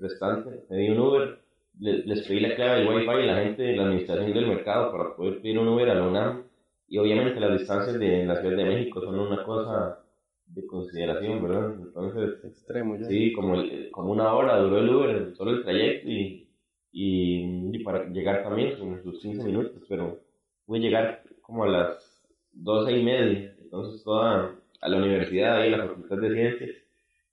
restante, 0.00 0.64
me 0.70 0.78
di 0.78 0.90
un 0.90 0.98
Uber, 0.98 1.38
les, 1.78 2.26
pedí 2.26 2.40
la 2.40 2.54
clave 2.54 2.80
del 2.80 2.88
Wi-Fi 2.88 3.10
a 3.10 3.16
la 3.16 3.42
gente 3.42 3.62
de 3.62 3.76
la 3.76 3.84
administración 3.84 4.32
del 4.32 4.46
mercado 4.46 4.92
para 4.92 5.14
poder 5.16 5.40
pedir 5.40 5.58
un 5.58 5.68
Uber 5.68 5.90
a 5.90 5.94
la 5.94 6.06
UNAM. 6.06 6.44
Y 6.88 6.98
obviamente 6.98 7.40
las 7.40 7.58
distancias 7.58 7.98
de 7.98 8.24
la 8.24 8.36
Ciudad 8.36 8.56
de 8.56 8.64
México 8.64 9.00
son 9.00 9.18
una 9.18 9.42
cosa 9.44 10.03
de 10.46 10.66
consideración, 10.66 11.42
¿verdad? 11.42 11.74
Entonces, 11.80 12.44
extremo 12.44 12.96
ya. 12.96 13.04
Sí, 13.04 13.32
como, 13.32 13.62
como 13.90 14.12
una 14.12 14.32
hora 14.34 14.58
duró 14.58 14.78
el 14.78 14.88
Uber, 14.88 15.34
solo 15.36 15.52
el 15.52 15.62
trayecto 15.62 16.08
y, 16.08 16.48
y, 16.92 17.78
para 17.82 18.06
llegar 18.08 18.42
también, 18.42 18.76
son 18.76 19.02
sus 19.02 19.20
15 19.20 19.44
minutos, 19.44 19.82
pero 19.88 20.20
pude 20.64 20.80
llegar 20.80 21.22
como 21.42 21.64
a 21.64 21.68
las 21.68 22.24
doce 22.52 22.96
y 22.96 23.02
media, 23.02 23.54
entonces 23.60 24.02
toda 24.04 24.54
a 24.80 24.88
la 24.88 24.98
universidad, 24.98 25.56
ahí 25.56 25.72
a 25.72 25.78
la 25.78 25.88
Facultad 25.88 26.18
de 26.18 26.34
Ciencias, 26.34 26.70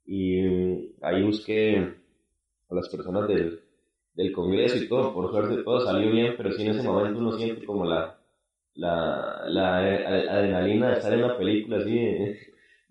y 0.05 0.41
mm, 0.41 0.77
ahí 1.01 1.23
busqué 1.23 1.93
a 2.69 2.75
las 2.75 2.89
personas 2.89 3.27
del, 3.27 3.59
del 4.15 4.31
Congreso 4.31 4.77
y 4.77 4.87
todo, 4.87 5.13
por 5.13 5.31
suerte 5.31 5.63
todo 5.63 5.79
salió 5.81 6.11
bien, 6.11 6.33
pero 6.37 6.51
sí 6.51 6.63
en 6.63 6.69
ese 6.69 6.83
momento 6.83 7.19
uno 7.19 7.33
siente 7.33 7.65
como 7.65 7.85
la, 7.85 8.17
la, 8.73 9.43
la 9.47 9.77
adrenalina 9.77 10.89
de 10.89 10.93
estar 10.93 11.13
en 11.13 11.23
una 11.23 11.37
película 11.37 11.77
así 11.77 11.99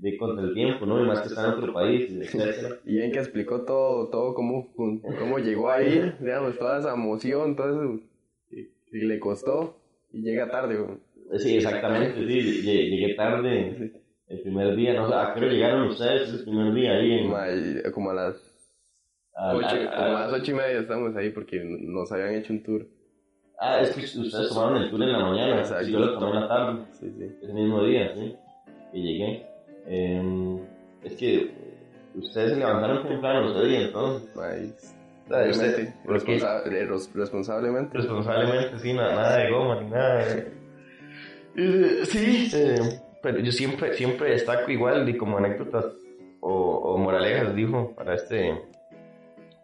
de, 0.00 0.16
contra 0.16 0.44
el 0.44 0.54
tiempo, 0.54 0.86
¿no? 0.86 1.02
Y 1.02 1.06
más 1.06 1.20
que 1.20 1.28
estar 1.28 1.46
en 1.46 1.58
otro 1.58 1.72
país, 1.72 2.10
etc. 2.10 2.80
Y 2.86 2.96
bien 2.96 3.12
que 3.12 3.18
explicó 3.18 3.62
todo, 3.62 4.08
todo 4.08 4.34
cómo, 4.34 4.72
cómo 4.74 5.38
llegó 5.38 5.70
ahí, 5.70 6.12
digamos, 6.20 6.58
toda 6.58 6.78
esa 6.78 6.94
emoción, 6.94 7.54
todo 7.54 7.68
eso, 7.68 8.02
y, 8.92 8.98
le 9.06 9.20
costó, 9.20 9.76
y 10.12 10.22
llega 10.22 10.50
tarde, 10.50 10.78
Sí, 11.38 11.56
exactamente, 11.56 12.26
sí, 12.26 12.62
llegué 12.62 13.14
tarde 13.14 13.92
el 14.26 14.40
primer 14.40 14.74
día, 14.74 14.94
no 14.94 15.08
sé, 15.08 15.14
¿a 15.14 15.34
qué 15.34 15.40
llegaron 15.40 15.88
ustedes 15.88 16.32
el 16.32 16.44
primer 16.44 16.74
día 16.74 16.92
ahí? 16.92 17.12
En... 17.12 17.92
Como 17.92 18.10
a 18.10 18.14
las 18.14 18.34
ocho, 19.54 19.76
a, 19.92 20.08
las 20.08 20.32
ocho 20.32 20.50
y 20.50 20.54
media 20.54 20.80
estamos 20.80 21.14
ahí 21.16 21.30
porque 21.30 21.60
nos 21.64 22.10
habían 22.10 22.34
hecho 22.34 22.52
un 22.52 22.62
tour. 22.62 22.86
Ah, 23.60 23.80
es 23.80 23.90
que 23.90 24.02
ustedes 24.20 24.48
tomaron 24.48 24.82
el 24.82 24.90
tour 24.90 25.02
en 25.02 25.12
la 25.12 25.18
mañana, 25.18 25.58
Exacto. 25.58 25.88
yo 25.88 25.98
lo 26.00 26.18
tomé 26.18 26.32
en 26.32 26.40
la 26.40 26.48
tarde, 26.48 26.82
sí, 26.92 27.12
sí. 27.16 27.30
ese 27.42 27.52
mismo 27.52 27.84
día, 27.84 28.12
sí, 28.14 28.36
y 28.92 29.02
llegué. 29.02 29.49
Eh, 29.92 30.58
es 31.02 31.14
que 31.14 31.50
ustedes 32.14 32.52
se 32.52 32.56
levantaron 32.56 33.06
temprano 33.06 33.50
ese 33.50 33.66
día, 33.66 33.80
entonces. 33.86 34.30
Pues, 34.34 34.96
Obviamente, 35.28 35.94
responsable, 36.06 36.86
responsablemente. 37.14 37.98
Responsablemente, 37.98 38.78
sí, 38.78 38.92
nada, 38.92 39.14
nada 39.14 39.36
de 39.38 39.50
goma 39.50 39.80
ni 39.80 39.90
nada. 39.90 40.44
Eh, 41.56 42.02
sí, 42.04 42.48
eh, 42.54 43.00
pero 43.20 43.40
yo 43.40 43.50
siempre, 43.50 43.92
siempre 43.94 44.30
destaco 44.30 44.70
igual 44.70 45.08
y 45.08 45.16
como 45.16 45.36
anécdotas 45.36 45.84
o, 46.38 46.48
o, 46.48 46.96
moralejas, 46.96 47.56
dijo, 47.56 47.92
para 47.96 48.14
este, 48.14 48.56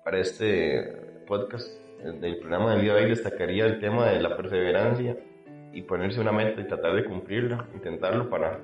para 0.05 0.19
este 0.19 1.23
podcast 1.29 1.71
del 2.03 2.39
programa 2.39 2.73
del 2.73 2.83
día 2.83 2.95
de 2.95 3.05
hoy 3.05 3.11
destacaría 3.11 3.67
el 3.67 3.79
tema 3.79 4.11
de 4.11 4.21
la 4.21 4.37
perseverancia 4.37 5.17
y 5.73 5.83
ponerse 5.83 6.21
una 6.21 6.33
meta 6.33 6.61
y 6.61 6.67
tratar 6.67 6.97
de 6.97 7.05
cumplirla, 7.05 7.69
intentarlo 7.73 8.29
para, 8.29 8.61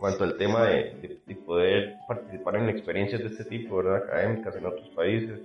cuanto 0.00 0.24
al 0.24 0.36
tema 0.36 0.64
de, 0.64 1.18
de, 1.26 1.34
poder 1.36 1.96
participar 2.08 2.56
en 2.56 2.70
experiencias 2.70 3.20
de 3.20 3.28
este 3.28 3.44
tipo, 3.44 3.76
¿verdad? 3.76 3.96
Académicas 3.96 4.56
en 4.56 4.66
otros 4.66 4.88
países, 4.90 5.38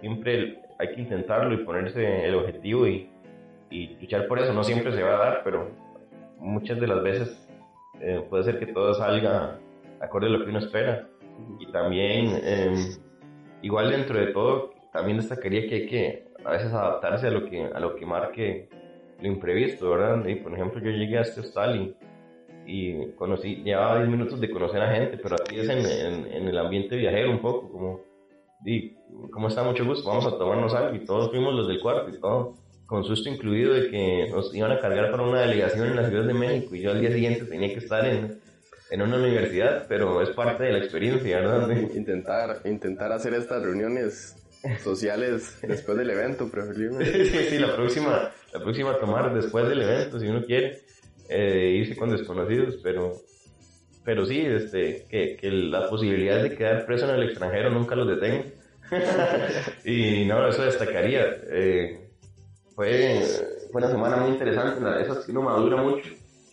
siempre 0.00 0.60
hay 0.78 0.94
que 0.94 1.00
intentarlo 1.00 1.52
y 1.52 1.64
ponerse 1.64 2.24
el 2.24 2.36
objetivo 2.36 2.86
y, 2.86 3.10
y 3.70 3.96
luchar 4.00 4.28
por 4.28 4.38
eso, 4.38 4.52
no 4.54 4.62
siempre 4.62 4.92
se 4.92 5.02
va 5.02 5.16
a 5.16 5.18
dar, 5.18 5.40
pero 5.42 5.68
muchas 6.38 6.80
de 6.80 6.86
las 6.86 7.02
veces 7.02 7.48
eh, 8.00 8.24
puede 8.30 8.44
ser 8.44 8.58
que 8.58 8.66
todo 8.66 8.94
salga 8.94 9.58
acorde 10.00 10.26
a 10.26 10.30
lo 10.30 10.44
que 10.44 10.50
uno 10.50 10.60
espera. 10.60 11.08
Y 11.58 11.70
también, 11.72 12.40
em, 12.44 12.96
igual 13.62 13.90
dentro 13.90 14.18
de 14.18 14.28
todo, 14.28 14.74
también 14.92 15.18
destacaría 15.18 15.68
que 15.68 15.74
hay 15.74 15.86
que 15.86 16.28
a 16.44 16.52
veces 16.52 16.72
adaptarse 16.72 17.26
a 17.26 17.30
lo 17.30 17.44
que, 17.44 17.64
a 17.64 17.80
lo 17.80 17.96
que 17.96 18.06
marque 18.06 18.68
lo 19.20 19.26
imprevisto, 19.26 19.90
¿verdad? 19.90 20.24
Y 20.26 20.36
por 20.36 20.52
ejemplo, 20.52 20.80
yo 20.80 20.90
llegué 20.90 21.18
a 21.18 21.22
este 21.22 21.40
hostal 21.40 21.76
y, 21.76 21.96
y 22.68 23.12
conocí, 23.12 23.62
llevaba 23.64 23.98
10 23.98 24.08
minutos 24.08 24.40
de 24.40 24.50
conocer 24.50 24.80
a 24.82 24.92
gente, 24.92 25.18
pero 25.18 25.36
aquí 25.36 25.58
es 25.58 25.68
en, 25.68 26.26
en, 26.26 26.48
el 26.48 26.58
ambiente 26.58 26.96
viajero 26.96 27.30
un 27.30 27.40
poco, 27.40 27.72
como, 27.72 28.00
y, 28.64 28.94
¿cómo 29.32 29.48
está? 29.48 29.62
Mucho 29.64 29.84
gusto, 29.84 30.08
vamos 30.08 30.26
a 30.26 30.36
tomarnos 30.36 30.74
algo 30.74 30.94
y 30.94 31.04
todos 31.04 31.30
fuimos 31.30 31.54
los 31.54 31.66
del 31.66 31.80
cuarto 31.80 32.10
y 32.10 32.20
todo 32.20 32.54
con 32.88 33.04
susto 33.04 33.28
incluido 33.28 33.74
de 33.74 33.90
que 33.90 34.30
nos 34.30 34.54
iban 34.54 34.72
a 34.72 34.80
cargar 34.80 35.10
para 35.10 35.22
una 35.22 35.42
delegación 35.42 35.88
en 35.88 35.96
la 35.96 36.08
Ciudad 36.08 36.24
de 36.24 36.32
México 36.32 36.74
y 36.74 36.80
yo 36.80 36.90
al 36.90 37.00
día 37.02 37.12
siguiente 37.12 37.44
tenía 37.44 37.68
que 37.68 37.80
estar 37.80 38.06
en, 38.06 38.40
en 38.90 39.02
una 39.02 39.18
universidad, 39.18 39.84
pero 39.88 40.22
es 40.22 40.30
parte 40.30 40.64
de 40.64 40.72
la 40.72 40.78
experiencia, 40.78 41.38
¿verdad? 41.38 41.70
Intentar, 41.94 42.62
intentar 42.64 43.12
hacer 43.12 43.34
estas 43.34 43.62
reuniones 43.62 44.36
sociales 44.82 45.58
después 45.60 45.98
del 45.98 46.08
evento, 46.08 46.50
preferiblemente. 46.50 47.24
sí, 47.26 47.38
sí, 47.50 47.58
la 47.58 47.76
próxima, 47.76 48.30
la 48.54 48.60
próxima 48.60 48.98
tomar 48.98 49.34
después 49.34 49.68
del 49.68 49.82
evento, 49.82 50.18
si 50.18 50.26
uno 50.26 50.42
quiere, 50.46 50.80
eh, 51.28 51.76
irse 51.80 51.96
con 51.96 52.10
desconocidos, 52.10 52.78
pero, 52.82 53.12
pero 54.04 54.24
sí, 54.24 54.40
este, 54.40 55.06
que, 55.08 55.36
que 55.36 55.50
la 55.50 55.88
posibilidad 55.88 56.42
de 56.42 56.56
quedar 56.56 56.86
preso 56.86 57.08
en 57.08 57.16
el 57.16 57.28
extranjero 57.28 57.70
nunca 57.70 57.94
los 57.94 58.08
detenga. 58.08 58.44
y 59.84 60.24
no, 60.24 60.48
eso 60.48 60.62
destacaría. 60.62 61.36
Eh, 61.50 62.08
fue, 62.74 63.22
fue 63.70 63.82
una 63.82 63.90
semana 63.90 64.16
muy 64.16 64.30
interesante, 64.30 65.02
esa 65.02 65.22
sí 65.22 65.32
no 65.32 65.42
madura 65.42 65.82
mucho 65.82 66.08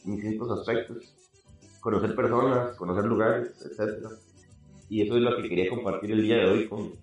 en 0.06 0.16
distintos 0.16 0.60
aspectos. 0.60 1.14
Conocer 1.80 2.16
personas, 2.16 2.76
conocer 2.78 3.06
lugares, 3.06 3.50
etc. 3.64 4.08
Y 4.90 5.04
eso 5.04 5.18
es 5.18 5.22
lo 5.22 5.36
que 5.38 5.50
quería 5.50 5.70
compartir 5.70 6.12
el 6.12 6.24
día 6.24 6.38
de 6.38 6.46
hoy 6.46 6.68
con, 6.68 6.94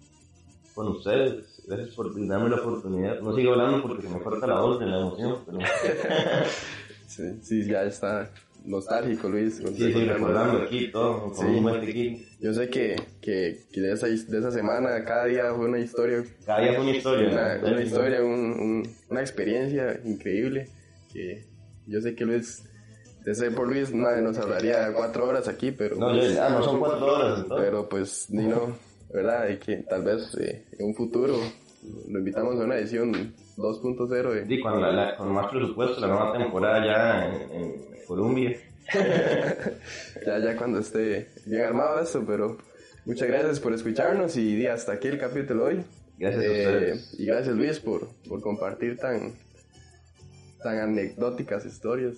con 0.74 0.88
ustedes. 0.88 1.62
Gracias 1.66 1.94
por 1.94 2.12
darme 2.26 2.50
la 2.50 2.56
oportunidad. 2.56 3.20
No 3.20 3.35
sigo 3.35 3.52
hablando 3.52 3.82
porque 3.82 4.02
se 4.02 4.08
me 4.08 4.20
corta 4.20 4.46
la 4.46 4.61
voz 4.61 4.80
de 4.80 4.87
la 4.87 5.00
emoción. 5.00 5.38
Pero... 5.46 5.58
sí, 7.16 7.38
sí, 7.42 7.64
ya 7.64 7.85
está 7.85 8.31
nostálgico, 8.64 9.29
Luis. 9.29 9.57
Sí, 9.57 9.92
sí, 9.92 10.05
recordando 10.05 10.62
aquí 10.62 10.90
todo, 10.90 11.33
sí. 11.35 11.44
aquí. 11.81 12.27
Yo 12.40 12.55
sé 12.55 12.68
que, 12.68 12.96
que, 13.20 13.61
que, 13.72 13.81
de, 13.81 13.92
esa, 13.92 14.07
de 14.07 14.38
esa 14.38 14.51
semana 14.51 15.05
cada 15.05 15.27
día 15.27 15.53
fue 15.55 15.66
una 15.66 15.79
historia. 15.79 16.25
Cada 16.46 16.61
día 16.61 16.75
fue 16.75 16.83
una 16.83 16.96
historia. 16.96 17.29
Una, 17.31 17.72
una 17.72 17.83
historia, 17.83 18.22
un, 18.22 18.31
un, 18.31 18.96
una 19.11 19.20
experiencia 19.20 20.01
increíble. 20.05 20.68
Que 21.12 21.44
yo 21.87 22.01
sé 22.01 22.14
que 22.14 22.25
Luis, 22.25 22.64
de 23.25 23.35
ser 23.35 23.55
por 23.55 23.68
Luis, 23.68 23.92
nadie 23.92 24.22
nos 24.22 24.38
hablaría 24.38 24.92
cuatro 24.94 25.27
horas 25.27 25.48
aquí, 25.48 25.72
pero. 25.72 25.96
No, 25.96 26.11
pues, 26.11 26.38
ah, 26.38 26.51
no 26.51 26.62
son 26.62 26.81
cuatro 26.81 27.14
horas. 27.14 27.44
Pero 27.57 27.88
pues, 27.88 28.27
ni 28.31 28.46
no, 28.46 28.77
¿verdad? 29.12 29.48
Y 29.48 29.57
que 29.57 29.77
tal 29.79 30.03
vez 30.03 30.35
eh, 30.40 30.64
en 30.79 30.87
un 30.87 30.94
futuro 30.94 31.37
lo 32.09 32.18
invitamos 32.18 32.61
a 32.61 32.64
una 32.64 32.77
edición 32.77 33.35
2.0. 33.57 34.47
Sí, 34.49 34.61
cuando 34.61 34.91
la, 34.91 35.17
con 35.17 35.33
más 35.33 35.51
presupuesto, 35.51 36.01
la 36.01 36.07
nueva 36.09 36.33
temporada 36.37 36.85
ya 36.85 37.27
en 37.53 37.75
Colombia. 38.07 38.57
ya, 40.27 40.38
ya 40.38 40.57
cuando 40.57 40.81
esté 40.81 41.29
bien 41.47 41.62
armado 41.62 42.01
esto, 42.01 42.25
pero 42.27 42.59
muchas 43.05 43.29
gracias 43.29 43.61
por 43.61 43.73
escucharnos 43.73 44.37
y 44.37 44.67
hasta 44.67 44.93
aquí 44.93 45.09
el 45.09 45.19
capítulo 45.19 45.67
hoy. 45.67 45.85
Gracias 46.19 46.45
a 46.45 46.47
eh, 46.47 46.67
ustedes. 46.67 47.21
Y 47.21 47.27
gracias 47.27 47.57
Luis 47.57 47.81
por, 47.81 48.09
por 48.29 48.41
compartir 48.41 48.97
tan, 48.97 49.35
tan 50.62 50.79
anecdóticas 50.79 51.65
historias 51.65 52.17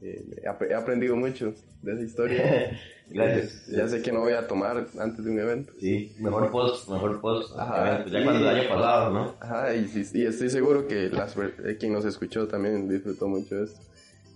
Eh, 0.00 0.24
he 0.44 0.48
ap- 0.48 0.62
he 0.62 0.74
aprendido 0.74 1.16
mucho 1.16 1.54
de 1.82 1.92
esa 1.92 2.02
historia. 2.02 2.78
Gracias. 3.10 3.66
Ya 3.68 3.88
sé 3.88 4.02
que 4.02 4.12
no 4.12 4.20
voy 4.20 4.34
a 4.34 4.46
tomar 4.46 4.86
antes 5.00 5.24
de 5.24 5.30
un 5.30 5.38
evento. 5.40 5.72
Sí, 5.80 6.14
mejor 6.18 6.50
post, 6.50 6.88
mejor 6.88 7.20
post. 7.20 7.58
Ajá. 7.58 8.04
ya 8.06 8.22
cuando 8.22 8.48
el 8.50 8.56
año 8.56 8.68
pasado, 8.68 9.10
¿no? 9.12 9.34
Ajá, 9.40 9.74
y, 9.74 9.88
sí- 9.88 10.04
y 10.18 10.26
estoy 10.26 10.50
seguro 10.50 10.86
que 10.86 11.08
las, 11.08 11.34
eh, 11.36 11.76
quien 11.80 11.92
nos 11.94 12.04
escuchó 12.04 12.46
también 12.46 12.88
disfrutó 12.88 13.26
mucho 13.28 13.56
de 13.56 13.64
esto. 13.64 13.80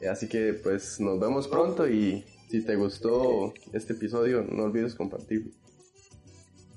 Eh, 0.00 0.08
Así 0.08 0.26
que 0.28 0.54
pues 0.54 0.98
nos 1.00 1.20
vemos 1.20 1.46
pronto 1.48 1.88
y 1.88 2.24
si 2.48 2.64
te 2.64 2.74
gustó 2.76 3.52
este 3.72 3.92
episodio 3.92 4.42
no 4.50 4.64
olvides 4.64 4.94
compartirlo. 4.94 5.52